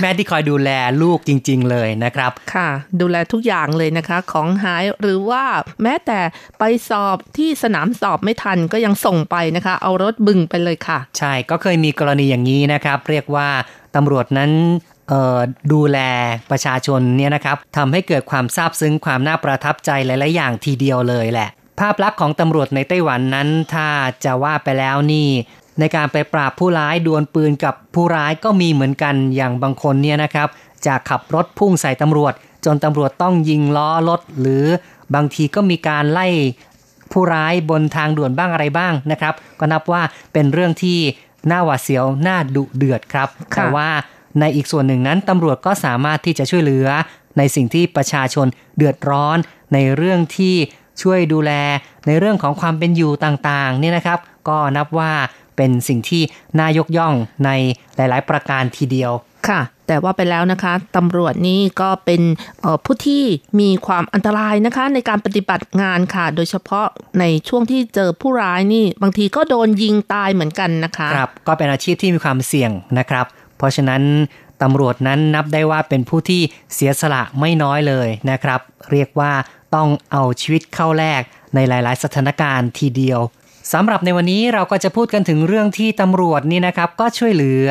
[0.00, 0.70] แม่ที่คอยดูแล
[1.02, 2.68] ลูกจริง ๆ เลยนะครับ ค่ะ
[3.00, 5.44] ดูแลทุกอย่างเลยนะคะ ของหายหรือว่า
[5.82, 6.20] แม้แต่
[6.58, 13.48] ไปสอบที่สนามสอบไม่ทันก็ยังส่งไปนะคะ เอารถบึงไปเลยค่ะ ใช่ก็เคยมีกรณีอย่างนี้นะครับ เรียกว่า
[13.96, 14.95] ตำรวจนั้นเอ่อ
[15.72, 15.98] ดูแล
[16.50, 21.48] ประชาชนเนี่ยนะครับทำให้เกิดความซาบซึ้งความน่าประทับใจหลายๆอย่างทีเดียวเลยแหละ
[21.80, 23.88] ภาพลักษณ์ของตำรวจในไต้หวันนั้นถ้า
[24.24, 25.28] จะว่าไปแล้วนี่
[25.78, 30.48] ในการไปปราบผู้ร้ายดวลปืนกับผู้ร้ายก็มีเหมือนกันอย่างบางคนเนี่ยนะครับ
[30.86, 34.64] จะขับรถพุ่งใส่ตำรวจ จนตำรวจต้องยิงล้อรถ หรือ
[35.14, 36.26] บางทีก็มีการไล่
[37.12, 40.98] ผู้ร้ายบนทางด่วนบ้างอะไรบ้างนะครับ ก็นับว่าเป็นเรื่องที่
[41.50, 43.88] น่าหวาดเสียวน่าดุเดือดครับค่ะแต่ว่า
[44.40, 46.86] ในอีกส่วนหนึ่งนั้นตำรวจก็สามารถที่จะช่วยเหลือ
[47.38, 48.46] ในสิ่งที่ประชาชน
[48.76, 49.36] เดือดร้อน
[49.74, 50.54] ในเรื่องที่
[51.02, 51.52] ช่วยดูแล
[52.06, 54.18] ในเรื่องของความเป็นอยู่ต่างๆเนี่ยนะครับ
[54.48, 55.12] ก็นับว่า
[55.56, 56.22] เป็นสิ่งที่
[56.58, 57.50] น่ายกย่องใน
[57.96, 59.12] หลาย ๆ ประการทีเดียว
[59.48, 62.22] ค่ะแต่ว่าไปแล้วนะคะตำรวจนี่ก็เป็น
[62.60, 63.24] เอ่อผู้ที่
[63.60, 66.86] มีความอันตรายนะคะ ในการปฏิบัติงานค่ะ โดยเฉพาะ
[67.20, 74.02] ในช่วงที่เจอผู้ร้ายนี่ บางทีก็โดนยิงตายเหมือนกันนะคะครับก็เป็นอาชีพที่มีความเสี่ยงนะครับ เพราะฉะนั้น
[74.62, 76.42] ตำรวจนั้นนับได้ว่าเป็นผู้ที่
[76.74, 79.32] เสียสละไม่น้อยเลยนะครับ เรียกว่า
[79.74, 81.22] ต้องเอาชีวิตเข้าแลก
[81.54, 83.20] ในหลาย ๆ สถานการณ์ทีเดียว
[83.72, 87.66] สำหรับในวันนี้เราก็จะพูดกันถึงเรื่องที่ตำรวจนี่นะครับ ก็ช่วยเหลือ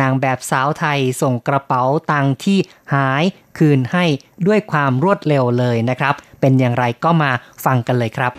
[0.00, 2.58] นางแบบสาวไทยส่งกระเป๋าตังที่
[2.94, 3.24] หาย
[3.58, 4.04] คืนให้
[4.46, 7.30] ด้วยความรวดเร็วเลยนะครับ เป็นอย่างไรก็มา
[7.64, 8.32] ฟังกันเลยครับ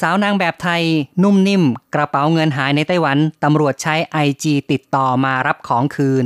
[0.00, 0.82] สาวนางแบบไทย
[1.22, 1.62] นุ่มนิ่ม
[1.94, 6.24] กระเป๋าเงินหายในไต้หวัน ตำรวจใช้ไอจีติดต่อมารับของคืน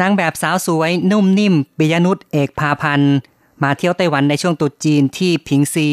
[0.00, 3.16] นางแบบสาวสวยนุ่มนิ่มปิยนุชเอกพาพันธ์
[3.62, 5.88] มาเที่ยวไต้หวันในช่วงตรุษจีนที่พิงซี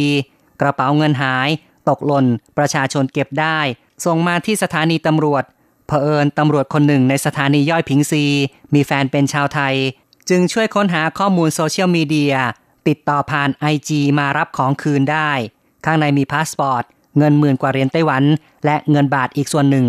[0.62, 1.50] กระเป๋าเงินหาย
[1.90, 2.26] ตกหล่น
[2.58, 3.60] ประชาชนเก็บได้
[4.06, 5.44] ส่งมาที่สถานีตำรวจ
[5.88, 8.24] เผอิญตำรวจคนหนึ่งในสถานีย่อยพิงซี
[8.74, 9.76] มีแฟนเป็นชาวไทย
[10.30, 12.36] จึงช่วยค้นหาข้อมูลโซเชียลมีเดีย
[12.88, 15.32] ติดต่อผ่านไอจีมารับของคืนได้
[15.86, 16.84] ข้างในมีพาสปอร์ต
[17.18, 18.24] เงินหมื่นกว่าเหรียญไต้หวัน
[18.66, 19.86] และเงินบาทอีกส่วนหนึ่ง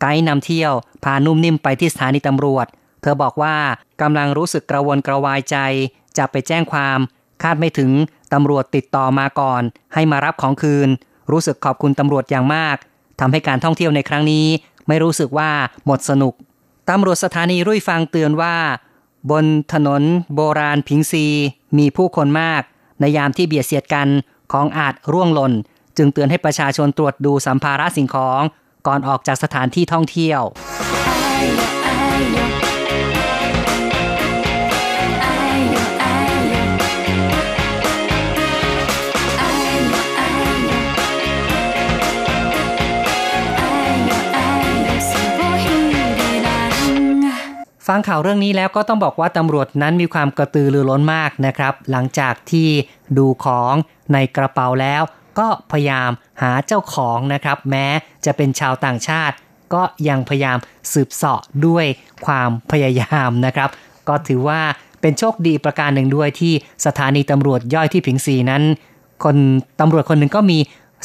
[0.00, 0.72] ไกด์นำเที่ยว
[1.04, 2.66] พานุ่มนิ่มไปที่สถานีตำรวจ
[3.02, 3.56] เธอบอกว่า
[4.02, 5.56] กำลังรู้สึกกระวนกระวายใจ
[6.18, 6.98] จะไปแจ้งความ
[7.42, 7.90] คาดไม่ถึง
[8.32, 9.62] ตำรวจติดต่อมาก่อน
[9.94, 10.88] ให้มารับของคืน
[11.30, 12.76] รู้สึกขอบคุณตำรวจอย่างมาก
[13.20, 14.46] ทำให้การท่องเที่ยวในครั้งนี้
[14.88, 15.50] ไม่รู้สึกว่า
[15.86, 16.34] หมดสนุก
[16.90, 18.56] ตำรวจสถานีรุ่ยฟางเตือนว่า
[19.30, 20.02] บนถนน
[20.34, 21.26] โบราณพิงซี
[21.78, 22.62] มีผู้คนมาก
[23.00, 24.08] ในยามที่เบียดเสียดกัน
[24.52, 25.52] ของอาจร่วงหล่น
[25.96, 28.42] จึงเตือนให้ประชาชนตรวจดูสัมภาระสิ่งของ
[28.86, 30.42] ก่อนออกจากสถานที่ท่องเที่ยว
[47.92, 52.68] ฟังข่าวเรื่องนี้แล้วก็ต้องบอกว่าตำรวจนั้นมีความกระตือรือร้นมากนะครับ หลังจากที่
[53.18, 53.74] ดูของ
[54.12, 55.02] ในกระเป๋าแล้ว
[55.38, 56.10] ก็พยายาม
[56.42, 57.86] หาเจ้าของนะครับ แม้
[58.24, 59.36] จะเป็นชาวต่างชาติ
[59.74, 60.58] ก็ยังพยายาม
[60.92, 61.86] สืบเสาะด้วย
[62.26, 63.68] ความพยายามนะครับ
[64.08, 64.60] ก็ถือว่า
[65.00, 66.52] เป็นโชคดีประการหนึ่งด้วยที่
[66.86, 68.62] สถานีตำรวจย่อยที่ผิงซีนั้น
[69.24, 69.36] คน
[69.80, 70.58] ตำรวจคนหนึ่งก็มี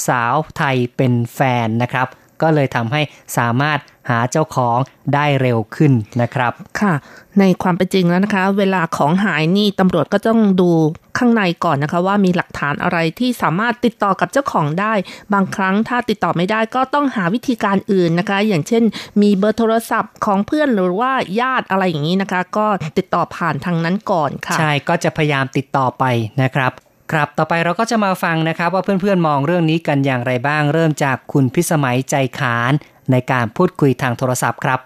[0.07, 2.07] สาวไทยเป็นแฟนนะครับ
[2.41, 3.01] ก็เลยทำให้
[3.37, 3.79] สามารถ
[4.09, 4.77] หาเจ้าของ
[5.13, 5.91] ได้เร็วขึ้น
[6.21, 6.93] นะครับ ค่ะ
[7.39, 10.71] ในความเป็นจริงแล้วนะคะ เวลาของหายนี่ตำรวจก็ต้องดู
[11.17, 14.93] ข้างในก่อนนะคะ ว่ามีหลักฐานอะไรที่สามารถติดต่อกับเจ้าของได้
[15.33, 18.83] บางครั้งถ้าติดต่อไม่ได้ก็ต้องหาวิธีการอื่นนะคะ อย่างเช่น
[19.21, 26.03] มีเบอร์โทรศัพท์ของเพื่อนหรือว่าญาติอะไรอย่างนี้นะคะ ก็ติดต่อผ่านทางนั้นก่อนค่ะ ใช่ก็จะพยายามติดต่อไป
[26.41, 26.71] นะครับ
[27.11, 32.73] ครับ ต่อไปเราก็จะมาฟังนะครับ ว่าเพื่อนๆมองเรื่องนี้กันอย่างไรบ้าง เริ่มจากคุณพิสมัยใจขาน
[33.11, 34.79] ในการพูดคุยทางโทรศัพท์ครับ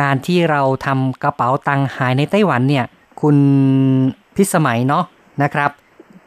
[0.00, 2.84] การที่เราทำกระเป๋าตังค์หายในไต้หวันเนี่ย
[3.22, 3.36] คุณ
[4.36, 5.04] พิสมัยเนาะ
[5.42, 5.70] นะครับ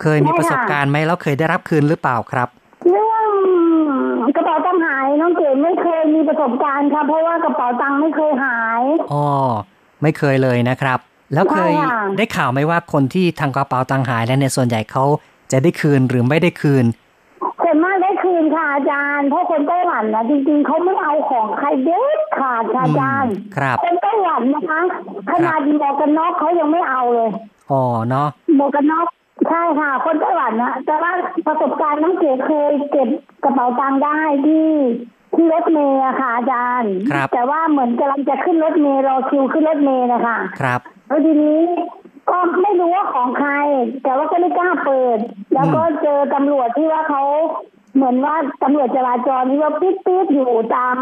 [0.01, 2.47] เคยมีประสบการณ์ไหมแล้วเคยได้รับคืนหรือเปล่าครับ
[2.91, 3.17] เรื่อ
[4.29, 9.25] งกระเป๋าตังค์หาย น้องเก๋ไม่เคยมีประสบการณ์ค่ะเพราะว่ากระเป๋าตังค์ไม่เคยหายอ๋อ
[10.01, 10.99] ไม่เคยเลยนะครับ
[11.33, 15.03] แล้วเคยใช่ค่ะได้ข่าวไหมว่าคนที่ทางกระเป๋าตังค์หายแล้วเนี่ยส่วนใหญ่เขา
[15.51, 16.85] จะได้คืนหรือไม่ได้คืน
[17.63, 24.79] ส่วนมากได้คืนค่ะอาจารย์เพราะคนไต้หวันนะจริงๆเขาไม่เอาของใครเด็ดขาดค่ะอาจารย์อืมครับคนไต้หวันนะคะ
[25.31, 27.29] ขนาดหมวกกันน็อกเขายังไม่เอาเลย
[27.71, 29.07] อ๋อเนาะหมวกกันน็อก
[29.49, 31.11] ใช่ค่ะ คนไต้หวันนะแต่ว่า
[31.47, 33.09] ประสบการณ์น้องเก๋เคยเก็บ
[33.43, 34.69] กระเป๋าตังค์ได้ที่
[35.35, 41.61] ที่รถเมย์อะค่ะอาจารย์ ครับแต่ว่าเหมือนกำลังจะขึ้นรถเมย์รอคิวขึ้นรถเมย์นะคะครับแล้วทีนี้
[42.29, 43.51] ก็ไม่รู้ว่าของใคร
[44.03, 45.19] แต่ว่าก็ไม่กล้าเปิด
[45.53, 47.23] แล้วก็เจอตำรวจที่ว่าเขา
[47.95, 50.97] เหมือนว่าตำรวจจราจรที่ว่าปิ๊ดปิ๊ดอยู่ตาม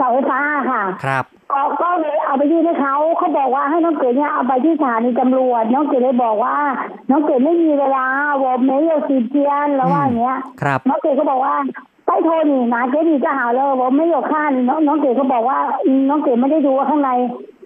[0.00, 0.40] สาไฟฟ้า
[0.70, 6.56] ค่ะ ครับ ก็ก็เลยเอาไปยื่นให้เขาเขาบอกว่าให้น้องเกดเนี่ยเอาไปที่สถานีตำรวจ น้องเกดเลยบอกว่า
[7.10, 8.04] น้องเกดไม่มีเวลา
[8.42, 11.54] วบไม่ย์สีเทียนแล้วว่าอย่าเงี้ย ครับ น้องเกดก็บอกว่า
[12.06, 15.58] ไปโทรนี่นะเกดนี่จะหาเลยวบไม่ยกขั้นน้องน้องเกดก็บอกว่า
[16.08, 17.10] น้องเกดไม่ได้ดูว่าข้างใน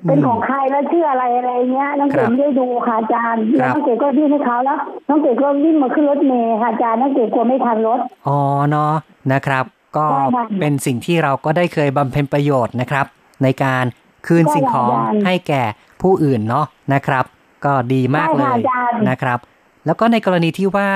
[0.06, 4.78] เป็นของใครแล้วชื่ออะไรอะไรเงี้ยน้องเก๋ไม่ได้ดูค่ะอาจารย์แล้วน้องเก๋ก็ยื่นให้เขาแล้ว
[5.08, 8.38] น้องเก๋ก็วิ่งมาขึ้นรถเมย์ค่ะอาจารย์น้องเก๋กลัวไม่ทันรถอ๋อ
[8.70, 8.92] เนาะ
[9.32, 9.64] นะครับ
[9.96, 13.06] ก็ใช่ค่ะเป็นสิ่งที่เราก็ได้เคยบำเพ็ญประโยชน์นะครับ
[13.42, 13.84] ในการ
[14.26, 15.62] คืนใช่สิ่งของอาจารย์ให้แก่
[16.02, 17.24] ผู้อื่นเนาะนะครับ
[17.64, 19.38] ก็ดีมากเลใช่ค่ะยอาจารย์นะครับ
[19.86, 20.90] แล้วก็ในกรณีที่ว่า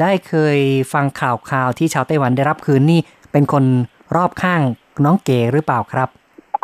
[0.00, 0.58] ได้เคย
[0.92, 3.00] ฟังข่าวข่าวที่ชาวไต้หวันได้รับคืนนี่
[3.32, 3.64] เป็นคน
[4.16, 4.60] รอบข้าง
[5.04, 6.08] น้องเก๋หรือเปล่าครับ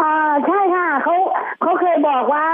[0.01, 0.15] อ่า
[0.47, 1.15] ใช่ค่ะเขา
[1.63, 2.49] เขาเคยบอกว่า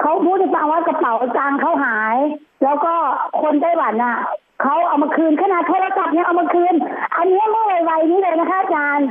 [0.00, 2.16] เขาพูดให้ฟังว่ากระเป๋าตังค์เขาหาย
[2.62, 2.94] แล้วก็
[3.42, 4.16] คนไต้หวันน่ะ
[4.62, 6.74] เขาเอามาคืนขนาดโทรศัพท์เนี่ยเอามาคืน
[7.16, 9.08] อันนี้เมื่อไวๆนี้เลยนะคะอาจารย์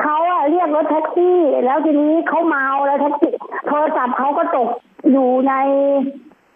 [0.00, 3.32] เขาอะเรียกรถแท็กซี่ แล้วทีนี้เขาเมาแล้วแท็กซี่
[3.68, 4.68] โทรศัพท์เขาก็ตก
[5.10, 5.52] อยู่ใน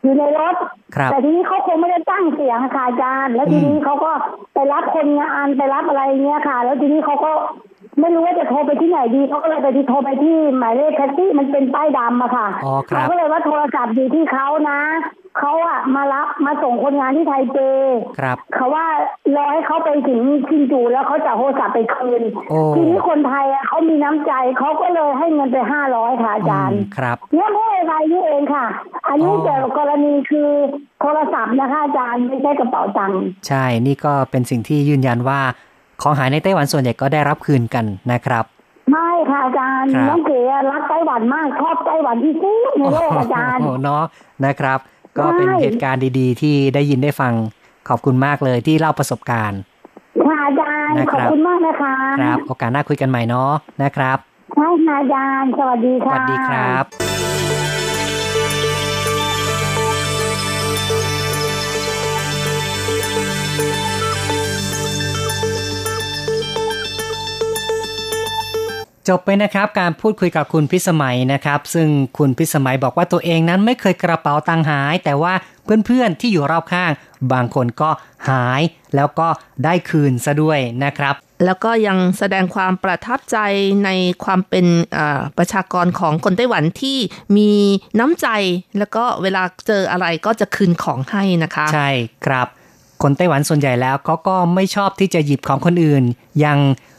[0.03, 0.57] อยู่ในรถ
[0.97, 4.11] ครับแต่ทีนี้เขาคงไม่ได้ตั้งเสียงค่ะอาจารย์ แล้วทีนี้เขาก็
[4.55, 7.33] ไปรับคนงานไปรับอะไรเงี้ยค่ะ แล้วทีนี้เขาก็
[8.01, 14.81] ไม่รู้ว่าจะโทรไปที่ไหนดีเขาก็เลยไปที่โทรไปที่หมายเลขแท็กซี่มันเป็นป้ายดำอะค่ะอ๋อครับเขาก็เลยว่าโทรศัพท์อยู่ที่เขานะ
[15.39, 17.59] เขาอะมารับมาส่งคนงานที่ไทยเจ
[18.19, 18.87] ครับเขาว่า
[19.37, 28.67] รอให้เขาไปถึงชินจูแล้วเขาจะเอาโทรศัพท์ไปคืนโอ้ทีนี้คนไทยอะเขามีน้ำใจเขาก็เลยให้เงินไปห้าร้อยค่ะอาจารย์อืมครับเนี่ยเมื่อไรนี่เองค่ะ
[29.09, 30.49] อันนี้อ๋อแต่กรณีคือ
[31.01, 35.41] โทรศัพท์นะคะอาจารย์ไม่ใช่กระเป๋าตังค์ใช่นี่ก็เป็นสิ่งที่ยืนยันว่า
[36.03, 38.45] ของหายในไต้หวันส่วนใหญ่ก็ได้รับคืนกันนะครับ
[38.91, 40.41] ไม่ค่ะอาจารย์ครับน้องเก๋
[40.73, 44.05] รักไต้หวันมากชอบไต้หวันที่สุดในโลกอาจารย์โอ้โหเนาะ
[44.45, 44.79] นะครับ
[45.19, 47.33] ก็ใช่เป็นเหตุการณ์ดีๆ ที่ได้ยินได้ฟัง
[47.89, 49.61] ขอบคุณมากเลยที่เล่าประสบการณ์
[50.27, 53.53] ค่ะอาจารย์นะครับขอบคุณมากนะคะครับโอกาสหน้าคุยกันใหม่เนาะ
[53.83, 54.19] นะครับ
[54.55, 57.64] ใช่ค่ะอาจารย์สวัสดีสค่ะวัสดีครับ
[69.09, 71.89] จบไปนะครับการพูดคุยกับคุณพิสมัยนะครับ ซึ่ง
[72.19, 75.35] คุณพิสมัยบอกว่าตัวเองนั้นไม่เคยกระเป๋าตังค์หาย แต่ว่า
[75.87, 76.91] เพื่อนๆที่อยู่รอบข้าง
[77.33, 77.91] บางคนก็
[78.29, 78.61] หาย
[78.97, 79.29] แล้วก็
[79.65, 83.39] ได้คืนซะด้วยนะครับ แล้วก็ยังแสดงความประทับใจ
[83.85, 83.91] ใน
[84.25, 86.99] ความเป็นเอ่อประชากรของคนไต้หวันที่
[87.37, 87.51] มี
[87.99, 88.29] น้ำใจ
[88.79, 91.91] แล้วก็เวลาเจออะไรก็จะคืนของให้นะคะ ใช่
[92.27, 92.47] ครับ
[93.03, 96.05] คนไต้หวันส่วนใหญ่แล้วเขาก็ไม่ชอบที่จะหยิบของคนอื่น
[96.41, 96.94] อย่างเอ่อ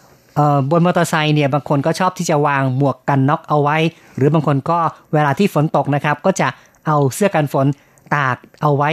[0.71, 3.77] บนมอเตอร์ไซค์เนี่ยบางคนก็ชอบที่จะวางหมวกกันน็อกเอาไว้
[4.15, 4.79] หรือบางคนก็
[5.13, 6.47] เวลาที่ฝนตกนะครับ ก็จะ
[6.85, 7.67] เอาเสื้อกันฝน
[8.15, 8.91] ตากเอาไว้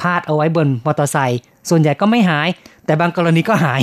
[0.00, 2.48] พาดเอาไว้บนมอเตอร์ไซค์ส่วนใหญ่ก็ไม่หาย
[2.86, 3.82] แต่บางกรณีก็หาย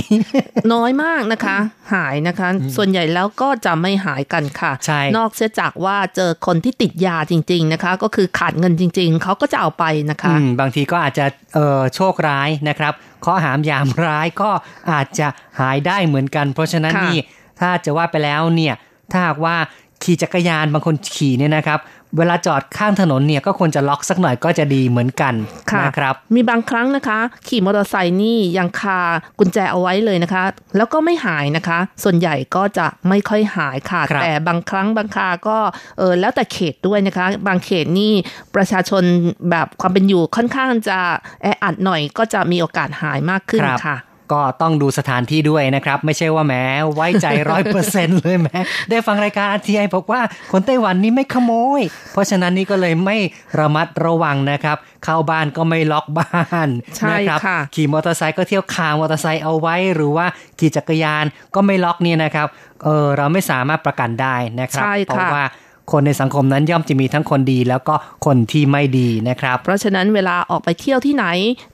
[0.72, 1.56] น้อยมากนะคะ
[1.94, 12.92] หายนะคะ ส่วนใหญ่แล้วก็จะไม่หายกันค่ะใช่นอกเสียจากว่าเจอคนที่ติดยาจริง ๆนะคะ ก็คือขาดเงินจริง ๆ เขาก็จะเอาไปนะคะอืมบางทีก็อาจจะเอ่อโชคร้ายนะครับ
[13.24, 14.50] ข้อหามยามร้ายก็
[14.92, 15.28] อาจจะ
[15.60, 17.18] หายได้เหมือนกัน เพราะฉะนั้นค่ะนี่
[17.60, 18.74] ถ้าจะว่าไปแล้วเนี่ย
[19.12, 19.56] ถ้าหากว่า
[20.02, 21.78] ขี่จักรยานบางคนขี่เนี่ยนะครับ
[22.18, 25.34] เวลาจอดข้างถนนเนี่ยก็ควรจะล็อกสักหน่อยก็จะดีเหมือนกัน
[25.70, 29.00] ค่ะนะครับมีบางครั้งนะคะ ขี่มอเตอร์ไซค์นี่ยังคา
[29.38, 30.44] กุญแจเอาไว้เลยนะคะ
[30.76, 35.58] แล้วก็ไม่หายนะคะ ส่วนใหญ่ก็จะไม่ค่อยหายค่ะครับแต่บางครั้งบางคาก็
[35.98, 38.12] เออแล้วแต่เขตด้วยนะคะ บางเขตนี่
[38.54, 39.02] ประชาชน
[39.50, 40.98] แบบความเป็นอยู่ค่อนข้างจะ
[41.42, 43.96] แออัดหน่อยก็จะมีโอกาสหายมากขึ้นครับค่ะ
[44.32, 46.54] ก็ต้องดูสถานที่ด้วยนะครับ ไม่ใช่ว่าแหม
[46.94, 48.48] ไว้ใจร้อยเปอร์เซ็นเลยแหม
[48.90, 50.20] ได้ฟังรายการอาทีไอบอกว่า
[50.52, 53.16] คนไต้หวันนี่ไม่ขโมย เพราะฉะนั้นนี่ก็เลยไม่
[53.58, 60.26] ระมัดระวังนะครับ เข้าบ้านก็ไม่ล็อกบ้านใช่นะครับค่ะขี่มอเตอร์ไซค์ก็เที่ยวคามอเตอร์ไซค์เอาไว้หรือว่า
[60.58, 62.46] ขี่จักรยานก็ไม่ล็อกเนี่ยนะครับ
[62.84, 65.44] เออเราไม่สามารถประกันได้นะครับใช่เพราะค่ะว่า
[65.92, 67.94] คนในสังคมนั้นย่อมจะมีทั้งคนดีแล้วก็
[68.26, 71.26] คนที่ไม่ดีนะครับ เพราะฉะนั้นเวลาออกไปเที่ยวที่ไหน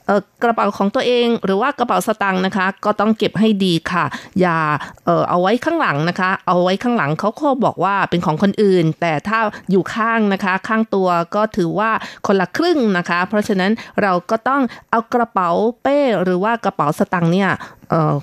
[0.05, 4.05] เออกระเป๋าของตัวเอง หรือว่ากระเป๋าสตางค์นะคะ ก็ต้องเก็บให้ดีค่ะ
[4.39, 4.57] อย่า
[5.05, 9.39] เออเอาไว้ข้างหลังนะคะ เอาไว้ข้างหลังเขาก็บอกว่าเป็นของคนอื่น แต่ถ้า
[9.71, 11.91] อยู่ข้างนะคะ ข้างตัวก็ถือว่า
[12.27, 15.49] คนละครึ่งนะคะ เพราะฉะนั้นเราก็ต้องเอากระเป๋า
[15.83, 17.49] เป้หรือว่ากระเป๋าสตางค์เนี่ย
[17.89, 18.15] เออ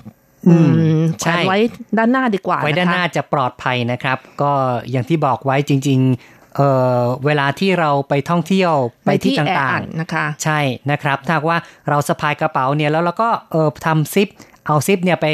[0.49, 0.57] อื
[0.99, 1.57] มใช่แขวนไว้
[1.97, 4.51] ด้านหน้าดีกว่าไว้ด้านหน้านะคะจะปลอดภัยนะครับ ก็
[4.91, 6.69] อย่างที่บอกไว้จริง ๆเอ่
[6.99, 8.73] อเวลาที่เราไปท่องเที่ยว
[9.05, 10.59] ไปที่แอต่างอัดนะคะๆใช่
[10.91, 11.57] นะครับ ถ้าหากว่า
[11.89, 14.29] เราสะพายกระเป๋าเนี่ยแล้วเราก็เออทำซิป
[14.65, 15.27] เอาซิปเนี่ยไป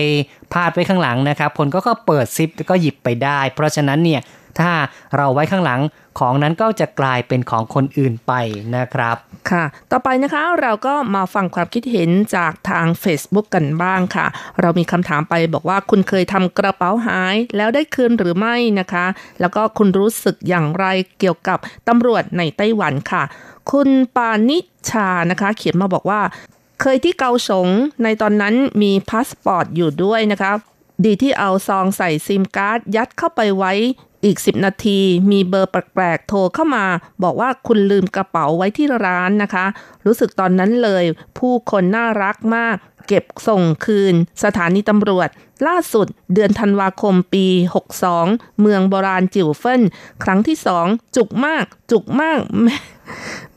[0.54, 4.22] พาดไว้ข้างหลังนะครับคนก็ก็เปิดซิปแล้วก็หยิบไปได้ เพราะฉะนั้นเนี่ย
[4.60, 4.72] ถ้า
[5.16, 5.82] เราไว้ข้างหลัง
[6.20, 8.34] ของนั้นก็จะกลายเป็นของคนอื่นไป
[8.76, 9.16] นะครับ
[9.50, 14.26] ค่ะ ต่อไปนะคะเราก็มาฟังความคิดเห็นจากทาง Facebook กันบ้างค่ะ
[14.62, 19.06] เรามีคำถามไปบอกว่าคุณเคยทำกระเป๋าหายแล้วได้คืนหรือไม่นะคะ
[19.40, 20.86] แล้วก็คุณรู้สึกอย่างไร
[21.20, 23.24] เกี่ยวกับตำรวจในไต้หวันค่ะ
[23.72, 24.58] คุณปานิ
[24.90, 26.22] ชานะคะ เขียนมาบอกว่า
[26.82, 27.68] เคยที่เกาสง
[28.04, 30.52] ในตอนนั้นมีพาสปอร์ตอยู่ด้วยนะคะ
[31.04, 33.74] ดีที่เอาซองใส่ซิมการ์ดยัดเข้าไปไว้
[34.26, 35.00] อีก 10 นาที
[35.32, 36.86] มีเบอร์แปลกๆโทรเข้ามา
[37.24, 39.66] บอกว่าคุณลืมกระเป๋าไว้ที่ร้านนะคะ
[40.06, 41.04] รู้สึกตอนนั้นเลย
[41.38, 42.76] ผู้คนน่ารักมาก
[43.08, 45.30] เก็บส่งคืน สถานีตำรวจ
[45.68, 47.46] ล่าสุดเดือนธันวาคมปี
[48.04, 49.82] 62 เมืองโบราณจิ๋วเฟิน
[50.24, 50.86] ครั้งที่สอง
[51.16, 52.40] จุกมาก จุกมาก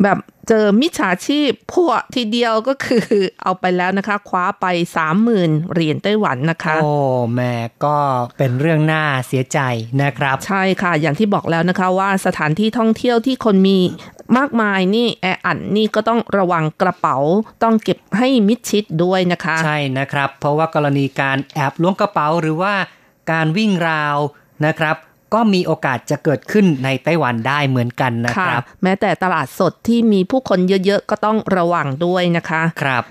[0.03, 0.19] แบบ
[0.49, 3.07] เจอมิจฉาชีพพวกทีเดียวก็คือ
[3.43, 4.67] เอาไปแล้วนะคะ คว้าไป
[5.19, 6.93] 30,000เหรียญไต้หวันนะคะ โอ้
[7.35, 7.97] แม่ก็
[8.39, 9.59] เป็นเรื่องน่าเสียใจ
[10.03, 13.79] นะครับ ใช่ค่ะ อย่างที่บอกแล้วนะคะว่าสถานที่ท่องเที่ยวที่คนมี
[14.39, 17.17] มากมายนี่แออัดนี่ก็ต้องระวังกระเป๋า
[17.63, 22.75] ต้องเก็บให้มิดชิดด้วยนะคะ ใช่นะครับ เพราะว่ากรณีการแอบล้วงกระเป๋าหรือว่า
[23.33, 24.17] การวิ่งราว
[24.67, 24.97] นะครับ
[25.35, 33.05] ก็มีโอกาสจะเกิดขึ้นในไต้หวันได้เหมือนกันนะคค่ะรับ แม้แต่ตลาดสดที่มีผู้คนเยอะๆ ก็ต้องระวังด้วยนะคะ ครับ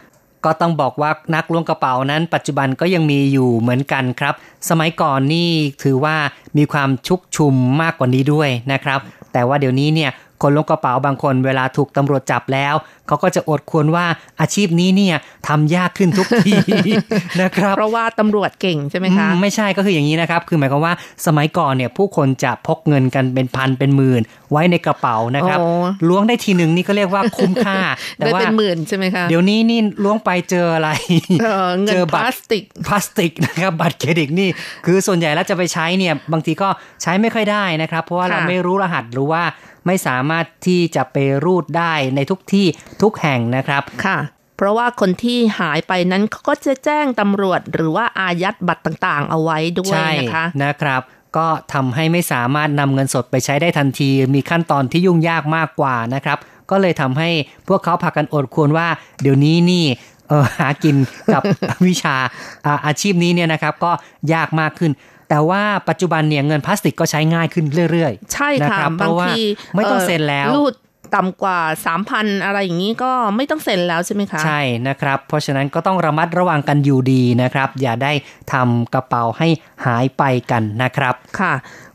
[0.46, 4.34] ก็ต้องบอกว่านักล้วงกระเป๋านั้น ปัจจุบันก็ยังมีอยู่เหมือนกันครับ
[4.70, 5.50] สมัยก่อนนี่
[5.84, 6.16] ถือว่า
[6.58, 9.00] มีความชุกชุมมากกว่านี้ด้วยนะครับ
[9.34, 10.12] แต่ว่าเดี๋ยวนี้เนี่ย
[10.42, 12.76] คนล้วงกระเป๋าบางคนเวลาถูกตำรวจจับแล้ว
[13.08, 14.06] เขาก็จะอดควรว่า
[14.42, 15.16] อาชีพนี้เนี่ย
[15.48, 16.54] ทำยากขึ้นทุกที
[17.42, 20.94] นะครับ เพราะว่าตำรวจเก่งใช่ไหมคะอืมไม่ใช่ก็คืออย่างนี้นะครับ คือหมายความว่า
[21.26, 24.22] สมัยก่อนเนี่ยผู้คนจะพกเงินกันเป็นพันเป็นหมื่น
[24.52, 25.68] ไว้ในกระเป๋านะครับโอ้
[26.08, 27.78] ล้วงได้ทีหนึ่งนี่ก็เรียกว่าคุ้มค่า
[28.16, 30.90] แต่ได้ว่าเป็นหมื่นใช่ไหมคะเดี๋ยวนี้นี่ล้วงไปเจออะไร
[31.42, 34.50] เออเงิเจนอพบัตรลาสติกพลาสติกนะครับบัตรเครดิตนี่
[34.86, 36.70] คือส่วนใหญ่แล้วจะไปใช้เนี่ยบางทีก็
[37.02, 39.42] ใช้ไม่ค่อยได้นะครับ เพราะว่าค่ะเราไม่รู้รหัสหรือว่า
[39.88, 42.66] ไม่สามารถที่จะไปรูดได้ในทุกที่
[43.02, 44.18] ทุกแห่งนะครับค่ะ
[44.58, 51.02] เพราะว่าคนที่หายไปนั้นเขาก็จะแจ้งตำรวจ หรือว่าอายัดบัตรต่างๆ เอาไว้ด้วยใช่นะคะนะครับ
[51.38, 56.38] ก็ทำให้ไม่สามารถนำเงินสดไปใช้ได้ทันที มีขั้นตอนที่ยุ่งยากมากกว่านะครับ
[56.72, 57.30] ก็เลยทำให้
[57.68, 58.88] พวกเขาพากันอดควรว่า
[59.22, 59.86] เดี๋ยวนี้นี่
[60.30, 60.96] เออหากิน
[61.34, 61.44] กับ
[61.88, 62.16] วิชา
[62.66, 63.92] อ่าอาชีพนี้เนี่ยนะครับ ก็
[64.34, 64.92] ยากมากขึ้น
[65.30, 69.42] แต่ว่าปัจจุบันเนี่ยเงินพลาสติกก็ใช้ง่ายขึ้นเรื่อยๆ ใช่นะค่ะครับเพบางราะว่าที
[69.76, 70.74] ไม่ต้องเซ็นแล้วรูด
[71.16, 71.60] ต่ำกว่า
[72.02, 78.14] 3,000 อะไรอย่างนี้ก็ไม่ต้องเซ็นแล้วใช่ไหมคะ ใช่นะครับ เพราะฉะนั้นก็ต้องระมัดระวังกันอยู่ดีนะครับ อย่าได้
[78.54, 79.48] ทำกระเป๋าให้
[79.86, 81.54] หายไปกันนะครับค่ะ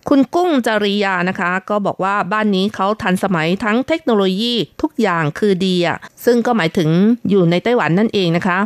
[0.09, 6.89] คุณกุ้งจริยานะคะ ก็บอกว่าบ้านนี้เขาทันสมัยทั้งเทคโนโลยีทุกอย่างคือดีอะซึ่งก็หมายถึง
[7.31, 8.59] อยู่ในไต้หวันนั่นเองนะคะ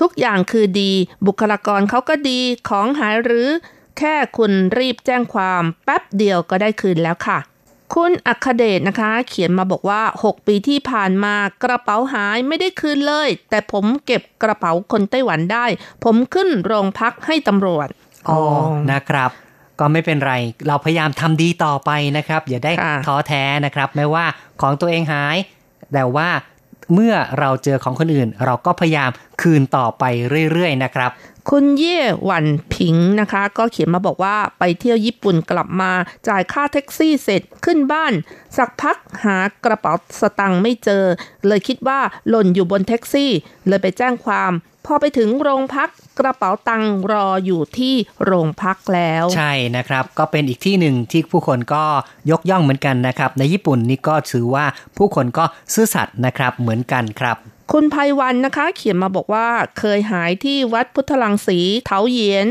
[0.00, 0.90] ทุกอย่างคือดี
[1.26, 2.38] บุคลากรเขาก็ดี
[2.68, 3.48] ของหายหรือ
[3.98, 7.38] แค่คุณรีบแจ้งความแป๊บเดียวก็ได้คืนแล้วค่ะ
[7.94, 11.34] คุณอัคเดชนะคะ เขียนมาบอกว่า 6 ปีที่ผ่านมา
[11.64, 15.66] กระเป๋าหายไม่ได้คืนเลย แต่ผมเก็บกระเป๋าคนไต้หวันได้
[16.04, 17.88] ผมขึ้นโรงพักให้ตำรวจ
[18.28, 18.40] อ๋อ
[18.92, 19.30] นะครับ
[19.80, 20.34] ก็ไม่เป็นไร
[20.66, 24.26] เราพยายามทำดีต่อไปนะครับ อย่าได้ค่ะท้อแท้นะครับ ไม่ว่า
[24.60, 25.36] ของตัวเองหาย
[25.92, 26.28] แต่ว่า
[26.92, 29.10] เมื่อเราเจอของคนอื่น เราก็พยายาม
[29.42, 30.04] คืนต่อไป
[30.52, 31.10] เรื่อยๆนะครับ
[31.50, 35.92] คุณเย่หวันผิงนะคะ ก็เขียนมาบอกว่าไปเที่ยวญี่ปุ่นกลับมา
[36.28, 38.12] จ่ายค่าแท็กซี่เสร็จขึ้นบ้าน
[38.56, 41.04] สักพักหากระเป๋าสตังค์ไม่เจอ
[41.46, 43.30] เลยคิดว่าหล่นอยู่บนแท็กซี่
[43.68, 44.52] เลยไปแจ้งความ
[44.86, 51.84] พอไปถึงโรงพักกระเป๋าตังค์รออยู่ที่โรงพักแล้ว ใช่นะครับ ก็เป็นอีกที่หนึ่งที่ผู้คนก็
[52.30, 54.64] ยกย่องเหมือนกันนะครับ ในญี่ปุ่นนี่ก็ถือว่า
[54.96, 57.36] ผู้คนก็ซื่อสัตย์นะครับเหมือนกันครับ
[57.72, 62.46] คุณภัยวันนะคะ เขียนมาบอกว่าเคยหายที่วัดพุทธลังสีเถาเหยียน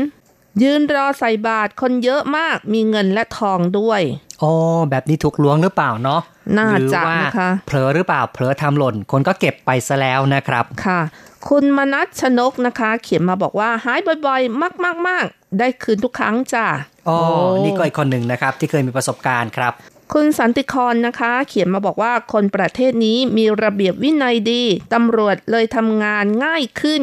[0.62, 4.00] ยืนรอใส่บาตรคนเยอะมากมีเงินและทองด้วย
[4.40, 4.50] โอ้
[4.90, 6.20] แบบนี้ถูกล้วงหรือเปล่าเนาะ
[6.56, 11.00] น่าหรือจะว่านะคะเผลอหรือเปล่าเผลอทำหล่น คนก็เก็บไปซะแล้วนะครับค่ะ
[11.48, 16.66] คุณมนัชชนกนะคะ เขียนมาบอกว่าหายบ่อยๆ มากๆๆได้คืนทุกครั้งจ้ะ
[17.08, 19.72] อ๋อโอ้นี่ก็อีกคนหนึ่งนะครับ ที่เคยมีประสบการณ์ครับ
[20.12, 24.62] คุณสันติครนะคะ เขียนมาบอกว่าคนประเทศนี้มีระเบียบวินัยดี
[24.94, 27.02] ตำรวจเลยทำงานง่ายขึ้น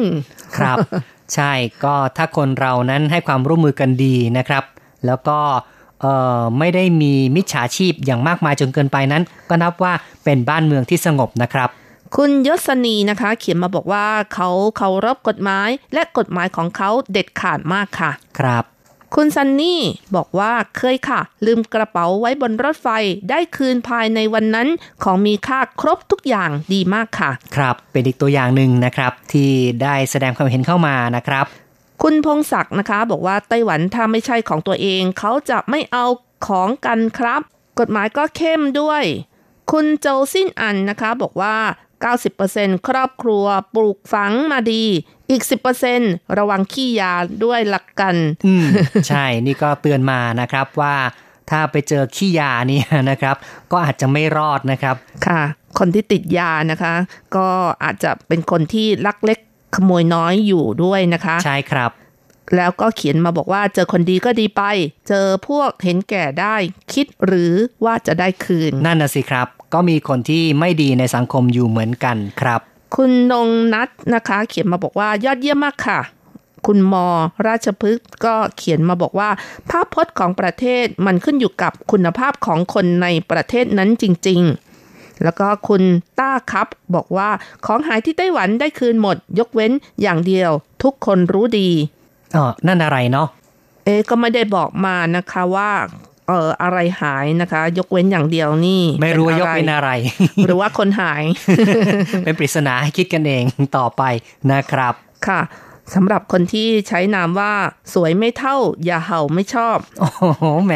[0.56, 0.78] ครับ
[1.34, 1.52] ใช่
[1.84, 4.64] ก็ถ้าคนเรานั้นให้ความร่วมมือกันดีนะครับ
[5.06, 5.38] แล้วก็
[6.00, 9.92] เอ่อไม่ได้มีมิจฉาชีพอย่างมากมายจนเกินไปนั้น ก็นับว่า
[10.24, 11.70] เป็นบ้านเมืองที่สงบนะครับ
[12.16, 18.64] คุณยศนีนะคะ เขียนมาบอกว่าเขาเคารพกฎหมาย และกฎหมายของเขาเด็ดขาดมากค่ะ ครับ
[19.14, 19.80] คุณซันนี่
[20.16, 22.88] บอกว่าเคยค่ะ ลืมกระเป๋าไว้บนรถไฟ
[23.30, 24.68] ได้คืนภายในวันนั้น
[25.02, 29.50] ของมีค่าครบทุกอย่างดีมากค่ะ ครับ เป็นอีกตัวอย่างหนึ่งนะครับ ที่
[29.82, 31.46] ได้แสดงความเห็นเข้ามานะครับ
[32.02, 36.06] คุณพงศักดิ์นะคะ บอกว่าไต้หวันถ้าไม่ใช่ของตัวเอง เขาจะไม่เอา
[36.46, 37.40] ของกันครับ
[37.80, 39.02] กฎหมายก็เข้มด้วย
[39.72, 41.56] คุณโจซินอันนะคะ บอกว่า
[42.40, 43.44] 90%ครอบครัว
[43.74, 44.84] ปลูกฝังมาดี
[45.30, 45.42] อีก
[45.90, 47.12] 10%ระวังขี้ยา
[47.44, 48.66] ด้วยหลักกัน อืม
[49.08, 50.96] ใช่ นี่ก็เตือนมานะครับว่า
[51.50, 53.36] ถ้าไปเจอขี้ยาเนี่ยนะครับ
[53.72, 54.96] ก็อาจจะไม่รอดนะครับ
[55.26, 55.42] ค่ะ
[55.78, 56.94] คนที่ติดยานะคะ
[57.36, 57.48] ก็
[57.84, 59.38] อาจจะเป็นคนที่ลักเล็ก
[59.76, 61.90] ขโมยน้อยอยู่ด้วยนะคะ ใช่ครับ
[62.56, 64.62] แล้วก็เขียนมาบอกว่าเจอคนดีก็ดีไป
[65.08, 66.56] เจอพวกเห็นแก่ได้
[66.92, 67.52] คิดหรือ
[67.84, 72.60] ว่าจะได้คืน นั่นน่ะสิครับ ก็มีคนที่ไม่ดีในสังคมอยู่เหมือนกันครับ
[72.96, 76.00] คุณนงนัทนะคะ เขียนมาบอกว่ายอดเยี่ยมมากค่ะ
[76.66, 77.06] คุณมอ
[77.46, 79.30] ราชพฤกษ์ก็เขียนมาบอกว่า
[79.70, 84.40] ภาพพจน์ของประเทศมันขึ้นอยู่กับคุณภาพของคนในประเทศนั้นจริง
[84.82, 85.82] ๆ แล้วก็คุณ
[86.18, 87.30] ต้าครับบอกว่า
[87.66, 90.50] ของหายที่ไต้หวันได้คืนหมด ยกเว้นอย่างเดียว
[90.82, 91.68] ทุกคนรู้ดี
[92.36, 93.28] อ๋อนั่นอะไรเนาะ
[93.84, 95.70] เอ๊ะก็ไม่ได้บอกมานะคะว่า
[96.11, 99.90] เอออะไรหายนะคะ ยกเว้นอย่างเดียวนี่ ไม่รู้ว่ายกอะเป็นอะไร
[100.46, 101.22] หรือว่าคนหาย
[102.24, 103.44] เป็นปริศนาให้คิดกันเอง
[103.76, 104.02] ต่อไป
[104.52, 104.94] นะครับ
[105.28, 105.40] ค่ะ
[105.94, 107.52] สำหรับคนที่ใช้นามว่า
[107.94, 110.74] สวยไม่เท่า อย่าเห่าไม่ชอบ โอ้โหแหม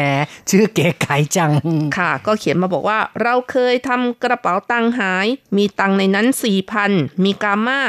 [0.49, 1.51] ชื่อเก๋ไก๋จัง
[1.97, 5.27] ค่ะ ก็เขียนมาบอกว่า เราเคยทำกระเป๋าตังค์หาย
[5.57, 6.91] มีตังค์ในนั้นสี่พัน
[7.23, 7.79] มีกาม่า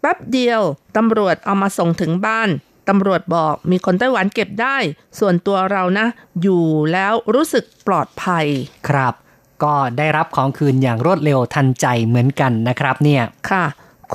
[0.00, 0.62] แป๊บเดียว
[0.96, 2.48] ตำรวจเอามาส่งถึงบ้าน
[2.88, 4.76] ตำรวจบอกมีคนไต้หวันเก็บได้
[5.18, 6.06] ส่วนตัวเรานะ
[6.42, 8.46] อยู่แล้วรู้สึกปลอดภัย
[8.88, 9.14] ครับ
[9.62, 13.64] ก็ได้รับของคืนอย่างรวดเร็วทันใจเหมือนกันนะครับเนี่ย ค่ะ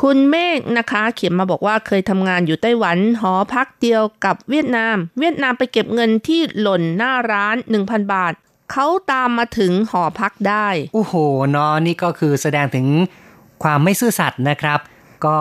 [0.01, 8.33] คุณเมฆนะคะ เขียนมาบอกว่าเคยทำงานอยู่ไต้หวันหอพักเดียวกับเวียดนาม เวียดนามไปเก็บเงินที่หล่นหน้าร้าน 1,000 บาท
[8.71, 11.13] เขาตามมาถึงหอพักได้โอ้โห
[11.51, 12.87] เนาะนี่ก็คือแสดงถึง
[13.63, 14.79] ความไม่ซื่อสัตย์นะครับ
[15.25, 15.37] ก็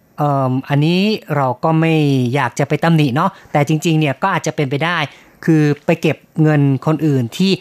[0.21, 1.01] อ่มอันนี้
[1.35, 1.93] เราก็ไม่
[2.35, 4.97] อยากจะไปตำหนิเนาะแต่จริง ๆ เนี่ยก็อาจจะเป็นไปได้
[5.45, 7.51] คือไปเก็บเงินคนอื่นที่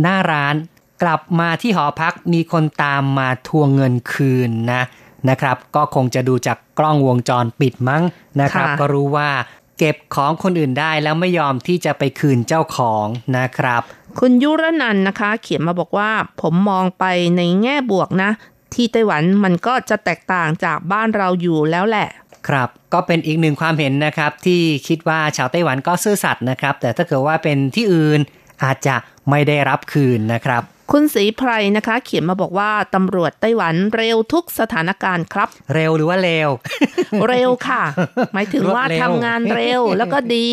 [0.00, 0.54] หน้าร้าน
[1.02, 4.82] กลับมาที่หอพักมีคนตามมาทวงเงินคืนนะ
[5.28, 8.02] นะครับ ก็คงจะดูจากกล้องวงจรปิดมั้ง
[8.40, 9.30] นะครับค่ะก็รู้ว่า
[9.78, 13.06] เก็บของคนอื่นได้แล้วไม่ยอมที่จะไปคืนเจ้าของ
[13.38, 13.82] นะครับ
[14.18, 17.04] คุณยุรนันท์นะคะ เขียนมาบอกว่า ผมมองไป
[17.36, 18.30] ในแง่บวกนะ
[18.74, 22.08] ที่ไต้หวันมันก็จะแตกต่างจากบ้านเราอยู่แล้วแหละ
[22.48, 28.20] ครับ ก็เป็นอีกหนึ่งความเห็นนะครับที่คิดว่าชาวไต้หวันก็ซื่อสัตย์นะครับ แต่ถ้าเกิดว่าเป็นที่อื่น
[28.64, 28.96] อาจจะ
[29.30, 30.62] ไม่ได้รับคืนนะครับ
[30.94, 36.48] คุณศรีไพรนะคะ เขียนมาบอกว่าตำรวจไต้หวันเร็วทุกสถานการณ์ครับ เร็วหรือว่าเร็ว
[37.28, 37.82] เร็วค่ะ
[38.34, 40.48] หมายถึงว่ารวดเร็วทำงานเร็วแล้วก็ดี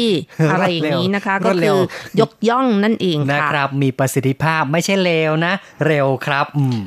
[0.51, 1.77] อะไรอย่างนี้นะคะรก็วดเร็คืว
[2.17, 5.53] อยกย่องนั่นเองนะค่ะครับ มีประสิทธิภาพไม่ใช่เร็วนะ
[5.87, 6.79] เร็วครับอืม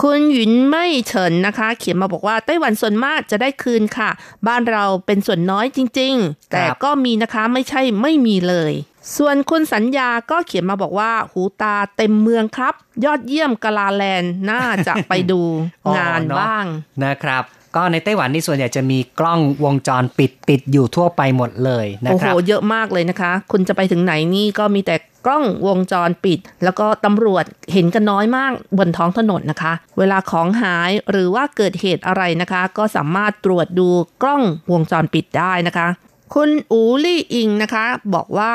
[0.00, 4.10] คุณหยุนไม่เฉินนะคะ เขียนมาบอกว่าไต้หวันส่วนมากจะได้คืนค่ะ
[4.46, 8.72] บ้านเราเป็นส่วนน้อยจริง ๆ แต่ก็มีนะคะไม่ใช่ไม่มีเลย
[9.16, 12.74] ส่วนคุณสัญญาก็เขียนมาบอกว่า หูตาเต็มเมืองครับ
[13.04, 15.40] ยอดเยี่ยมกะลาแลนด์น่าจะไปดู
[15.86, 16.64] อ๋องานเนอะบ้าง
[17.04, 17.44] นะครับ
[17.76, 24.96] ก็ในไต้หวันนี่ส่วนใหญ่จะมีกล้องวงจรปิดติดอยู่ทั่วไปหมดเลยนะครับโอ้โหเยอะมากเลยนะคะ คุณจะไปถึงไหนนี่ก็มีแต่
[25.26, 33.88] กล้องวงจรปิด แล้วก็ตำรวจเห็นกันน้อยมากบนท้องถนนนะคะ เวลาของหายหรือว่าเกิดเหตุอะไรนะคะ ก็สามารถตรวจดู
[34.22, 34.42] กล้อง
[34.72, 35.88] วงจรปิดได้นะคะ
[36.34, 38.52] คุณอูลี่อิงนะคะ บอกว่า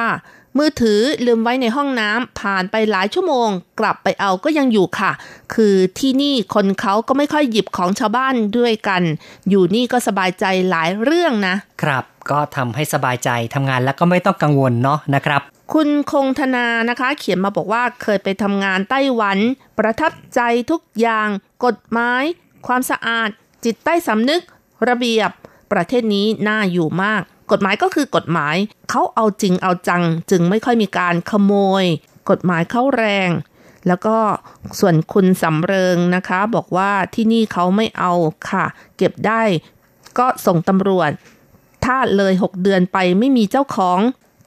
[0.58, 3.50] มือถือลืมไว้ในห้องน้ำผ่านไปหลายชั่วโมง
[3.80, 5.12] กลับไปเอาก็ยังอยู่ค่ะ
[5.54, 9.02] คือที่นี่คนเขาก็ไม่ค่อยหยิบของชาวบ้านด้วยกัน
[9.50, 15.42] อยู่นี่ก็สบายใจหลายเรื่องนะ ครับก็ทำให้สบายใจทำงานแล้วก็ไม่ต้องกังวลเนาะนะครับ
[15.74, 19.38] คุณคงธนานะคะ เขียนมาบอกว่าเคยไปทำงานไต้หวัน
[19.78, 20.40] ประทับใจ
[20.72, 21.28] ทุกอย่าง
[21.66, 22.24] กฎหมาย
[22.68, 23.30] ความสะอาด
[23.66, 24.42] จิตใต้สำนึก
[24.90, 25.30] ระเบียบ
[25.72, 28.56] ประเทศนี้น่าอยู่มาก กฎหมายก็คือกฎหมาย
[28.90, 31.84] เขาเอาจริงเอาจัง จึงไม่ค่อยมีการขโมย
[32.30, 33.30] กฎหมายเข้าแรง
[33.88, 34.18] แล้วก็
[34.80, 38.14] ส่วนคุณสำเริงนะคะ บอกว่าที่นี่เขาไม่เอา
[38.50, 38.66] ค่ะ
[38.98, 39.42] เก็บได้
[40.18, 41.12] ก็ส่งตำรวจ
[41.86, 44.00] ถ้าเลย 6 เดือนไปไม่มีเจ้าของ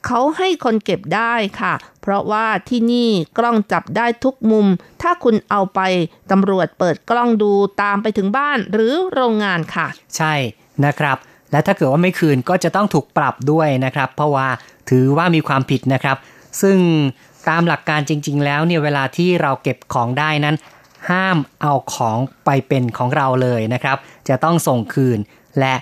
[0.05, 4.67] เขาให้คนเก็บได้ค่ะ เพราะว่าที่นี่กล้องจับได้ทุกมุม
[5.01, 5.79] ถ้าคุณเอาไป
[6.31, 10.33] ตำรวจเปิดกล้องดูตามไปถึงบ้านหรือโรงงานค่ะ ใช่
[10.85, 11.17] นะครับ
[11.51, 14.47] และถ้าเกิดว่าไม่คืนก็จะต้องถูกปรับด้วยนะครับ เพราะว่า
[14.89, 16.17] ถือว่ามีความผิดนะครับ
[16.61, 16.77] ซึ่ง
[17.49, 20.55] ตามหลักการจริง ๆ แล้วเนี่ยเวลาที่เราเก็บของได้นั้น
[21.09, 23.97] ห้ามเอาของไปเป็นของเราเลยนะครับ
[24.29, 25.19] จะต้องส่งคืน
[25.59, 25.75] และ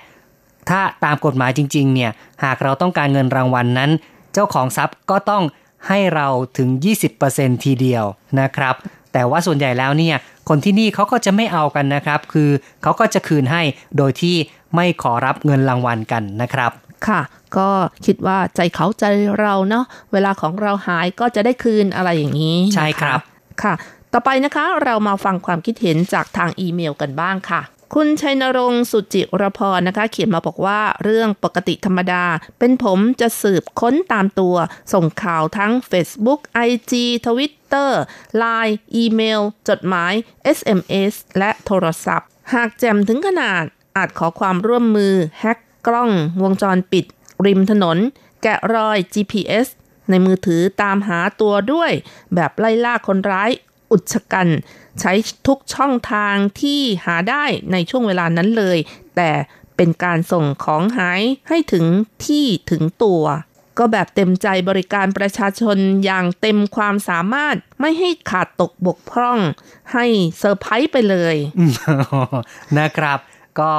[0.70, 2.12] ถ้าตามกฎหมายจริง ๆ เนี่ย
[2.44, 3.92] หากเราต้องการเงินรางวัลนนั้น
[4.34, 5.44] เจ้าของทรัพย์ก็ต้อง
[5.88, 6.70] ให้เราถึง
[7.18, 8.04] 20%ทีเดียว
[8.42, 8.76] นะครับ
[9.14, 10.16] แต่ว่าส่วนใหญ่แล้วเนี่ย
[10.50, 12.50] คนที่นี่เขาก็จะไม่เอากันนะครับ คือ
[12.84, 13.62] เขาก็จะคืนให้
[13.98, 14.36] โดยที่
[14.76, 16.72] ไม่ขอรับเงินรางวัลกันนะครับ
[17.08, 17.22] ค่ะ
[17.58, 17.70] ก็
[18.06, 19.06] คิดว่าใจเขาใจ
[19.40, 23.20] เราเนาะเวลาของเราหายก็จะได้คืนอะไรอย่างนี้นะะใช่ครับ
[23.64, 23.74] ค่ะ
[24.14, 27.62] ต่อไปนะคะเรามาฟังความคิดเห็นจากทางอีเมลกันบ้างค่ะ
[27.96, 32.24] คุณชัยนรงค์สุจิรพรนะคะ เขียนมาบอกว่าเรื่องปกติธรรมดา
[32.60, 34.56] เป็นผมจะสืบค้นตามตัว
[34.94, 36.94] ส่งข่าวทั้ง Facebook IG
[37.26, 37.92] Twitter
[38.42, 40.14] Line อีเมล จดหมาย
[40.58, 43.64] SMS และโทรศัพท์ หากแจมถึงขนาด
[43.98, 47.06] อาจขอความร่วมมือ แฮกกล้อง วงจรปิด
[47.46, 47.98] ริมถนน
[48.44, 49.68] แกะรอย GPS
[50.10, 51.92] ในมือถือตามหาตัวด้วย
[52.36, 53.52] แบบไล่ล่าคนร้าย
[53.92, 54.48] อุดชกัน
[55.00, 55.14] ใช้
[55.48, 58.78] ทุกช่องทางที่หาได้ในช่วงเวลานั้นเลย
[59.16, 59.32] แต่
[59.76, 61.86] เป็นการส่งของหายให้ถึง
[62.26, 63.24] ที่ถึงตัว
[63.78, 69.40] ก็แบบเต็มใจบริการประชาชนอย่างเต็มความสามารถไม่ให้ขาดตกบกพร่อง
[69.94, 70.06] ให้
[70.38, 71.36] เซอร์ไพรส์ไปเลย
[72.80, 73.20] นะครับ
[73.60, 73.72] ก็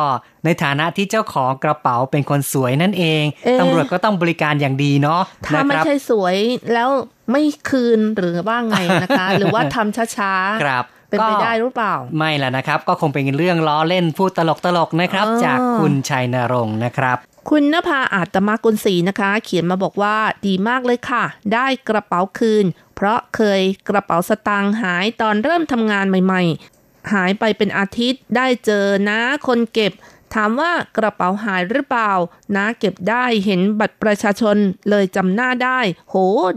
[0.44, 6.36] ในฐานะที่เจ้าของกระเป๋าเป็นคนสวยนั่นเองเอ๊ะตำรวจก็ต้องบริการอย่างดีเนาะถ้านะไม่ครับใช่สวย
[6.72, 6.90] แล้ว
[7.30, 10.32] ไม่คืนหรือว่าไงนะคะ หรือว่าทำช้า
[10.64, 17.16] ครับๆเป็นไปก็ได้หรือเปล่า ไม่ละนะครับ ก็คงเป็นเรื่องล้อเล่นพูดตลกตลกๆนะครับอ๋อจากคุณชัยนรงค์นะครับ
[17.50, 20.16] คุณนภาอาตมากุลศรีนะคะ เขียนมาบอกว่า
[20.46, 22.64] ดีมากเลยค่ะ ได้กระเป๋าคืน
[22.96, 26.75] เพราะเคยกระเป๋าสตางค์หายตอนเริ่มทำงานใหม่ๆ
[27.12, 29.92] หายไปเป็นอาทิตย์ ได้เจอนะคนเก็บ
[30.34, 32.12] ถามว่ากระเป๋าหายหรือเปล่า
[32.56, 34.56] นะเก็บได้เห็นบัตรประชาชน
[34.90, 35.80] เลยจำหน้าได้
[36.10, 36.14] โห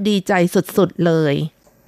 [0.08, 0.34] ดีใจ
[0.78, 1.36] สุดๆเลย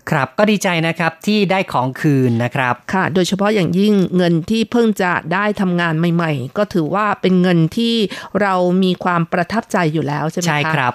[0.09, 7.95] ครับก็ดีใจนะครับที่ได้ของคืนนะครับค่ะ โดยเฉพาะอย่างยิ่งเงินที่เพิ่งจะได้ทำงานใหม่ ๆ ก็ถือว่าเป็นเงินที่
[8.41, 8.53] เรา
[8.83, 10.93] มีความประทับใจอยู่แล้วใช่ไหมคะใช่ครับ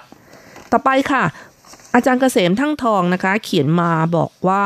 [0.71, 1.23] ต่อไปค่ะ
[1.95, 4.63] อาจารย์เกษมทั้งทองนะคะ เขียนมาบอกว่า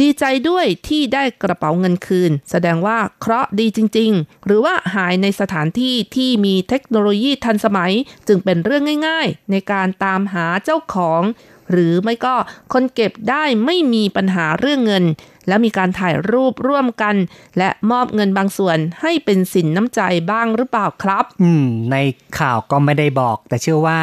[0.00, 7.92] ดีใจด้วยที่ได้กระเป๋าเงินคืน แสดงว่าเคราะห์ดีจริง ๆ หรือว่าหายในสถานที่ที่มีเทคโนโลยีทันสมัย
[8.28, 11.22] จึงเป็นเรื่องง่าย ๆ ในการตามหาเจ้าของ
[11.70, 12.36] หรือไม่ก็
[12.72, 15.04] คนเก็บได้ไม่มีปัญหาเรื่องเงิน
[15.48, 17.16] และมีการถ่ายรูปร่วมกัน
[17.58, 21.96] และมอบเงินบางส่วนให้เป็นสินน้ำใจบ้างหรือเปล่าครับ อืม ใน
[22.38, 24.00] ข่าวก็ไม่ได้บอก แต่เชื่อว่า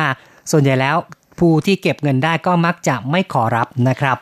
[0.52, 0.98] ส่วนใหญ่แล้ว
[1.40, 4.18] ผู้ที่เก็บเงินได้ก็มักจะไม่ขอรับนะครับ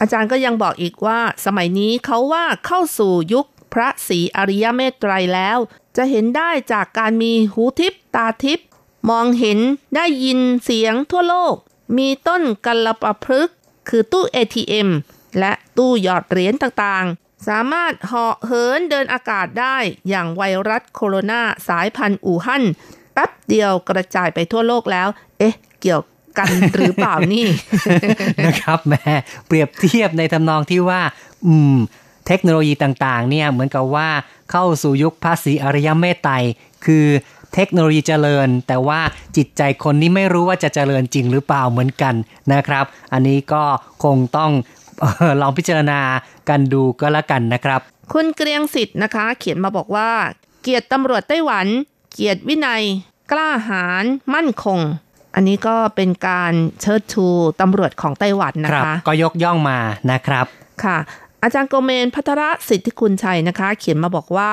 [0.00, 5.58] อาจารย์ก็ยังบอกอีกว่าสมัยนี้เขาว่าเข้าสู่ยุคพระศรีอริยเมตไตรแล้ว
[5.96, 8.60] จะเห็นได้จากการมีหูทิพตาทิพ
[9.10, 9.58] มองเห็น
[9.96, 11.54] ได้ยินเสียงทั่วโลก
[11.96, 13.48] มีต้นกัลปะพฤก
[13.88, 14.88] คือตู้ ATM
[15.38, 19.76] และตู้หยอดเหรียญต่างๆ สามารถเหาะเหินเดินอากาศได้
[20.08, 22.64] อย่างไวรัสโคโรนาสายพันธุ์อู่ฮั่น
[23.14, 26.02] แป๊บเดียวกระจายไปทั่วโลกแล้ว เอ๊ะ เกี่ยว
[26.38, 27.46] กันหรือเปล่านี่
[28.46, 29.00] นะครับแหม่
[29.46, 31.00] เปรียบเทียบในทำนองที่ว่า
[31.46, 31.76] อืม
[32.26, 34.08] เทคโนโลยีต่างๆ เนี่ยเหมือนกับว่า
[34.50, 36.32] เข้าสู่ยุคภาษีอริยเมตไตร
[36.84, 37.06] คือ
[37.54, 39.00] เทคโนโลยีเจริญ แต่ว่า
[39.36, 42.14] จิตใจคนนี่ไม่รู้ว่าจะเจริญจริงหรือเปล่าเหมือนกัน
[42.52, 43.62] นะครับ อันนี้ก็
[44.04, 44.50] คงต้อง
[45.00, 46.00] เอ่อลองพิจารณา
[46.48, 47.80] กันดูก็แล้วกันนะครับ
[48.12, 50.10] คุณเกรียงสิทธิ์นะคะ เขียนมาบอกว่า
[50.62, 51.66] เกียรติตำรวจไต้หวัน
[52.12, 52.82] เกียรติวินัย
[53.32, 54.78] กล้าหาญมั่นคง
[55.36, 57.26] อันนี้ก็เป็นการเชิดชู
[57.60, 59.78] ตำรวจของไต้หวันนะครัคะ ก็ยกย่องมา
[60.12, 60.46] นะครับ
[60.84, 60.98] ค่ะ
[61.42, 64.52] อาจารย์โกเมนพัทรสิทธิคุณชัยนะคะ เขียนมาบอกว่า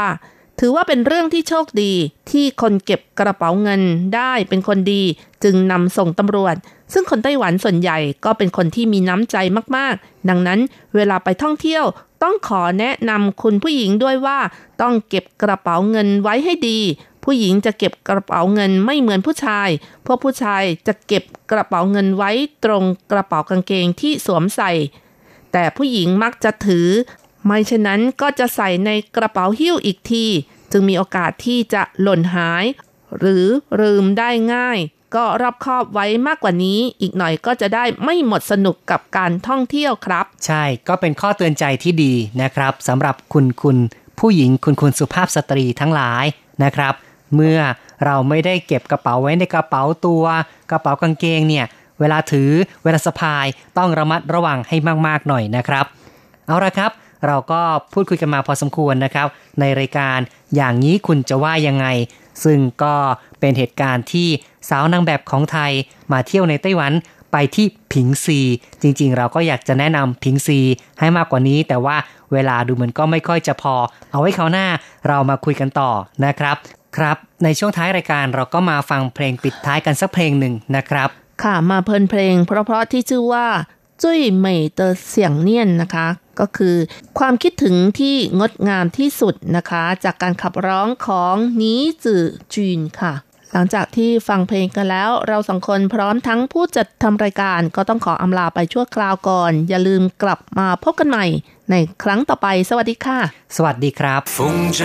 [0.60, 1.94] ถือว่าเป็นเรื่องที่โชคดี
[2.32, 3.82] ที่คนเก็บกระเป๋าเงิน
[4.16, 5.04] ได้เป็นคนดี
[5.44, 6.56] จึงนำส่งตำรวจ
[6.94, 9.38] ซึ่งคนไต้หวันส่วนใหญ่ก็เป็นคนที่มีน้ำใจ
[9.76, 10.60] มากๆ ดังนั้น
[10.96, 11.84] เวลาไปท่องเที่ยว
[12.24, 14.40] ต้องขอแนะนำคุณผู้หญิงด้วยว่า
[14.82, 16.80] ต้องเก็บกระเป๋าเงินไว้ให้ดี
[17.24, 19.70] ผู้หญิงจะเก็บกระเป๋าเงินไม่เหมือนผู้ชาย
[20.04, 22.32] เพราะผู้ชายจะเก็บกระเป๋าเงินไว้
[22.66, 24.72] ตรงกระเป๋ากางเกงที่สวมใส่
[25.52, 26.88] แต่ผู้หญิงมักจะถือ
[27.46, 30.26] ไม่เช่นนั้นก็จะใส่ในกระเป๋าหิ้วอีกที
[30.72, 32.66] จึงมีโอกาสที่จะหล่นหาย
[33.18, 33.46] หรือ
[33.80, 34.80] ลืมได้ง่าย
[35.16, 43.78] ก็รอบคอบไว้มากกว่านี้ อีกหน่อยก็จะได้ไม่หมดสนุกกับการท่องเที่ยวครับ ใช่ก็เป็นข้อเตือนใจที่ดีนะครับสำหรับคุณคุณ
[44.20, 46.26] ผู้หญิงคุณคุณสุภาพสตรีทั้งหลาย
[46.64, 46.94] นะครับ
[47.36, 47.60] เมื่อ
[48.06, 50.24] เราไม่ได้เก็บกระเป๋าไว้ในกระเป๋าตัว
[50.72, 51.66] กระเป๋ากางเกงเนี่ย
[52.00, 52.52] เวลาถือ
[52.84, 53.46] เวลาสะพาย
[53.78, 54.78] ต้องระมัดระวังให้
[55.08, 55.86] มากๆหน่อยนะครับ
[56.48, 56.92] เอาละครับ
[57.28, 57.62] เราก็
[57.94, 59.28] พูดคุยกันมาพอสมควรนะครับ
[59.60, 60.18] ในรายการ
[60.56, 61.88] อย่างนี้คุณจะว่ายังไง
[62.44, 62.96] ซึ่งก็
[63.40, 64.28] เป็นเหตุการณ์ที่
[64.70, 65.72] สาวนางแบบของไทย
[66.12, 66.92] มาเที่ยวในไต้หวัน
[67.32, 68.40] ไปที่ผิงซี
[68.82, 70.60] จริงๆ เราก็อยากจะแนะนำผิงซี
[71.00, 71.98] ให้มากกว่านี้ แต่ว่า
[72.34, 73.76] เวลาดูเหมือนก็ไม่ค่อยจะพอ
[74.12, 74.68] เอาไว้คราวหน้า
[75.08, 75.92] เรามาคุยกันต่อ
[76.26, 76.58] นะครับ
[76.98, 81.10] ครับ ในช่วงท้ายรายการเราก็มาฟังเพลงปิดท้ายกันสักเพลงหนึ่งนะครับ
[81.44, 83.48] ค่ะมาเพลินเพลง เพราะๆที่ชื่อว่า
[84.02, 86.08] จุ้ยเหมยเตอเสียงเนียนนะคะ
[86.40, 86.76] ก็คือ
[87.20, 91.74] ความคิดถึงที่งดงามที่สุดนะคะ จากการขับร้องของนี
[92.04, 92.24] จือ
[92.54, 93.14] จีนค่ะ
[93.52, 101.26] หลังจากที่ฟังเพลงกันแล้ว เราสองคนพร้อมทั้งผู้จัดทำรายการก็ต้องขออำลาไปชั่วคราวก่อน อย่าลืมกลับมาพบกันใหม่
[101.72, 103.20] ในครั้งต่อไป สวัสดีค่ะ
[103.56, 104.40] สวัสดีครับ风
[104.78, 104.80] 筝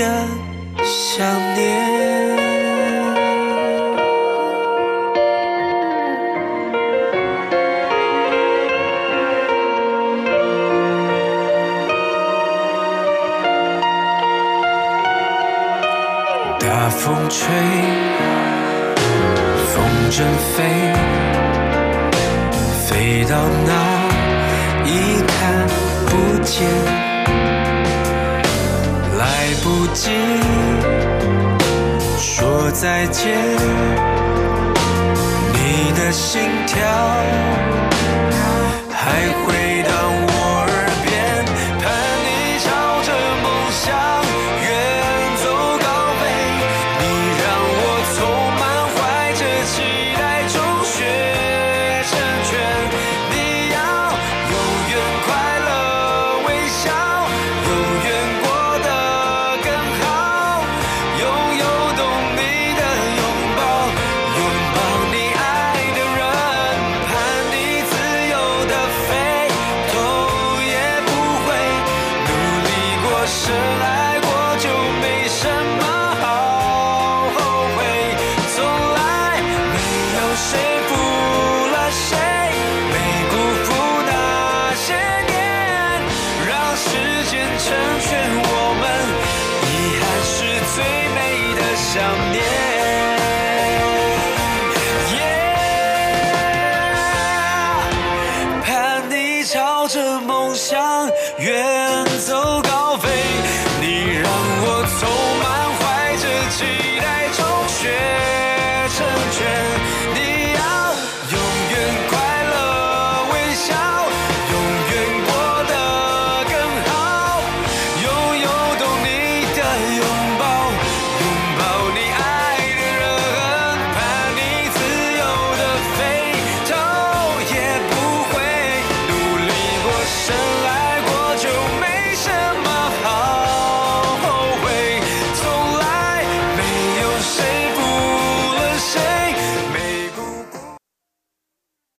[0.00, 0.06] 的
[0.82, 1.60] 想念。
[16.58, 17.46] 大风吹，
[19.66, 20.24] 风筝
[20.54, 20.64] 飞，
[22.86, 23.36] 飞到
[23.66, 23.72] 哪
[24.86, 24.88] 已
[25.26, 25.66] 看
[26.06, 26.10] 不
[26.42, 26.58] 见，
[29.50, 30.10] 来不及
[32.16, 33.36] 说再见，
[35.52, 36.78] 你的心跳
[38.92, 39.90] 还回荡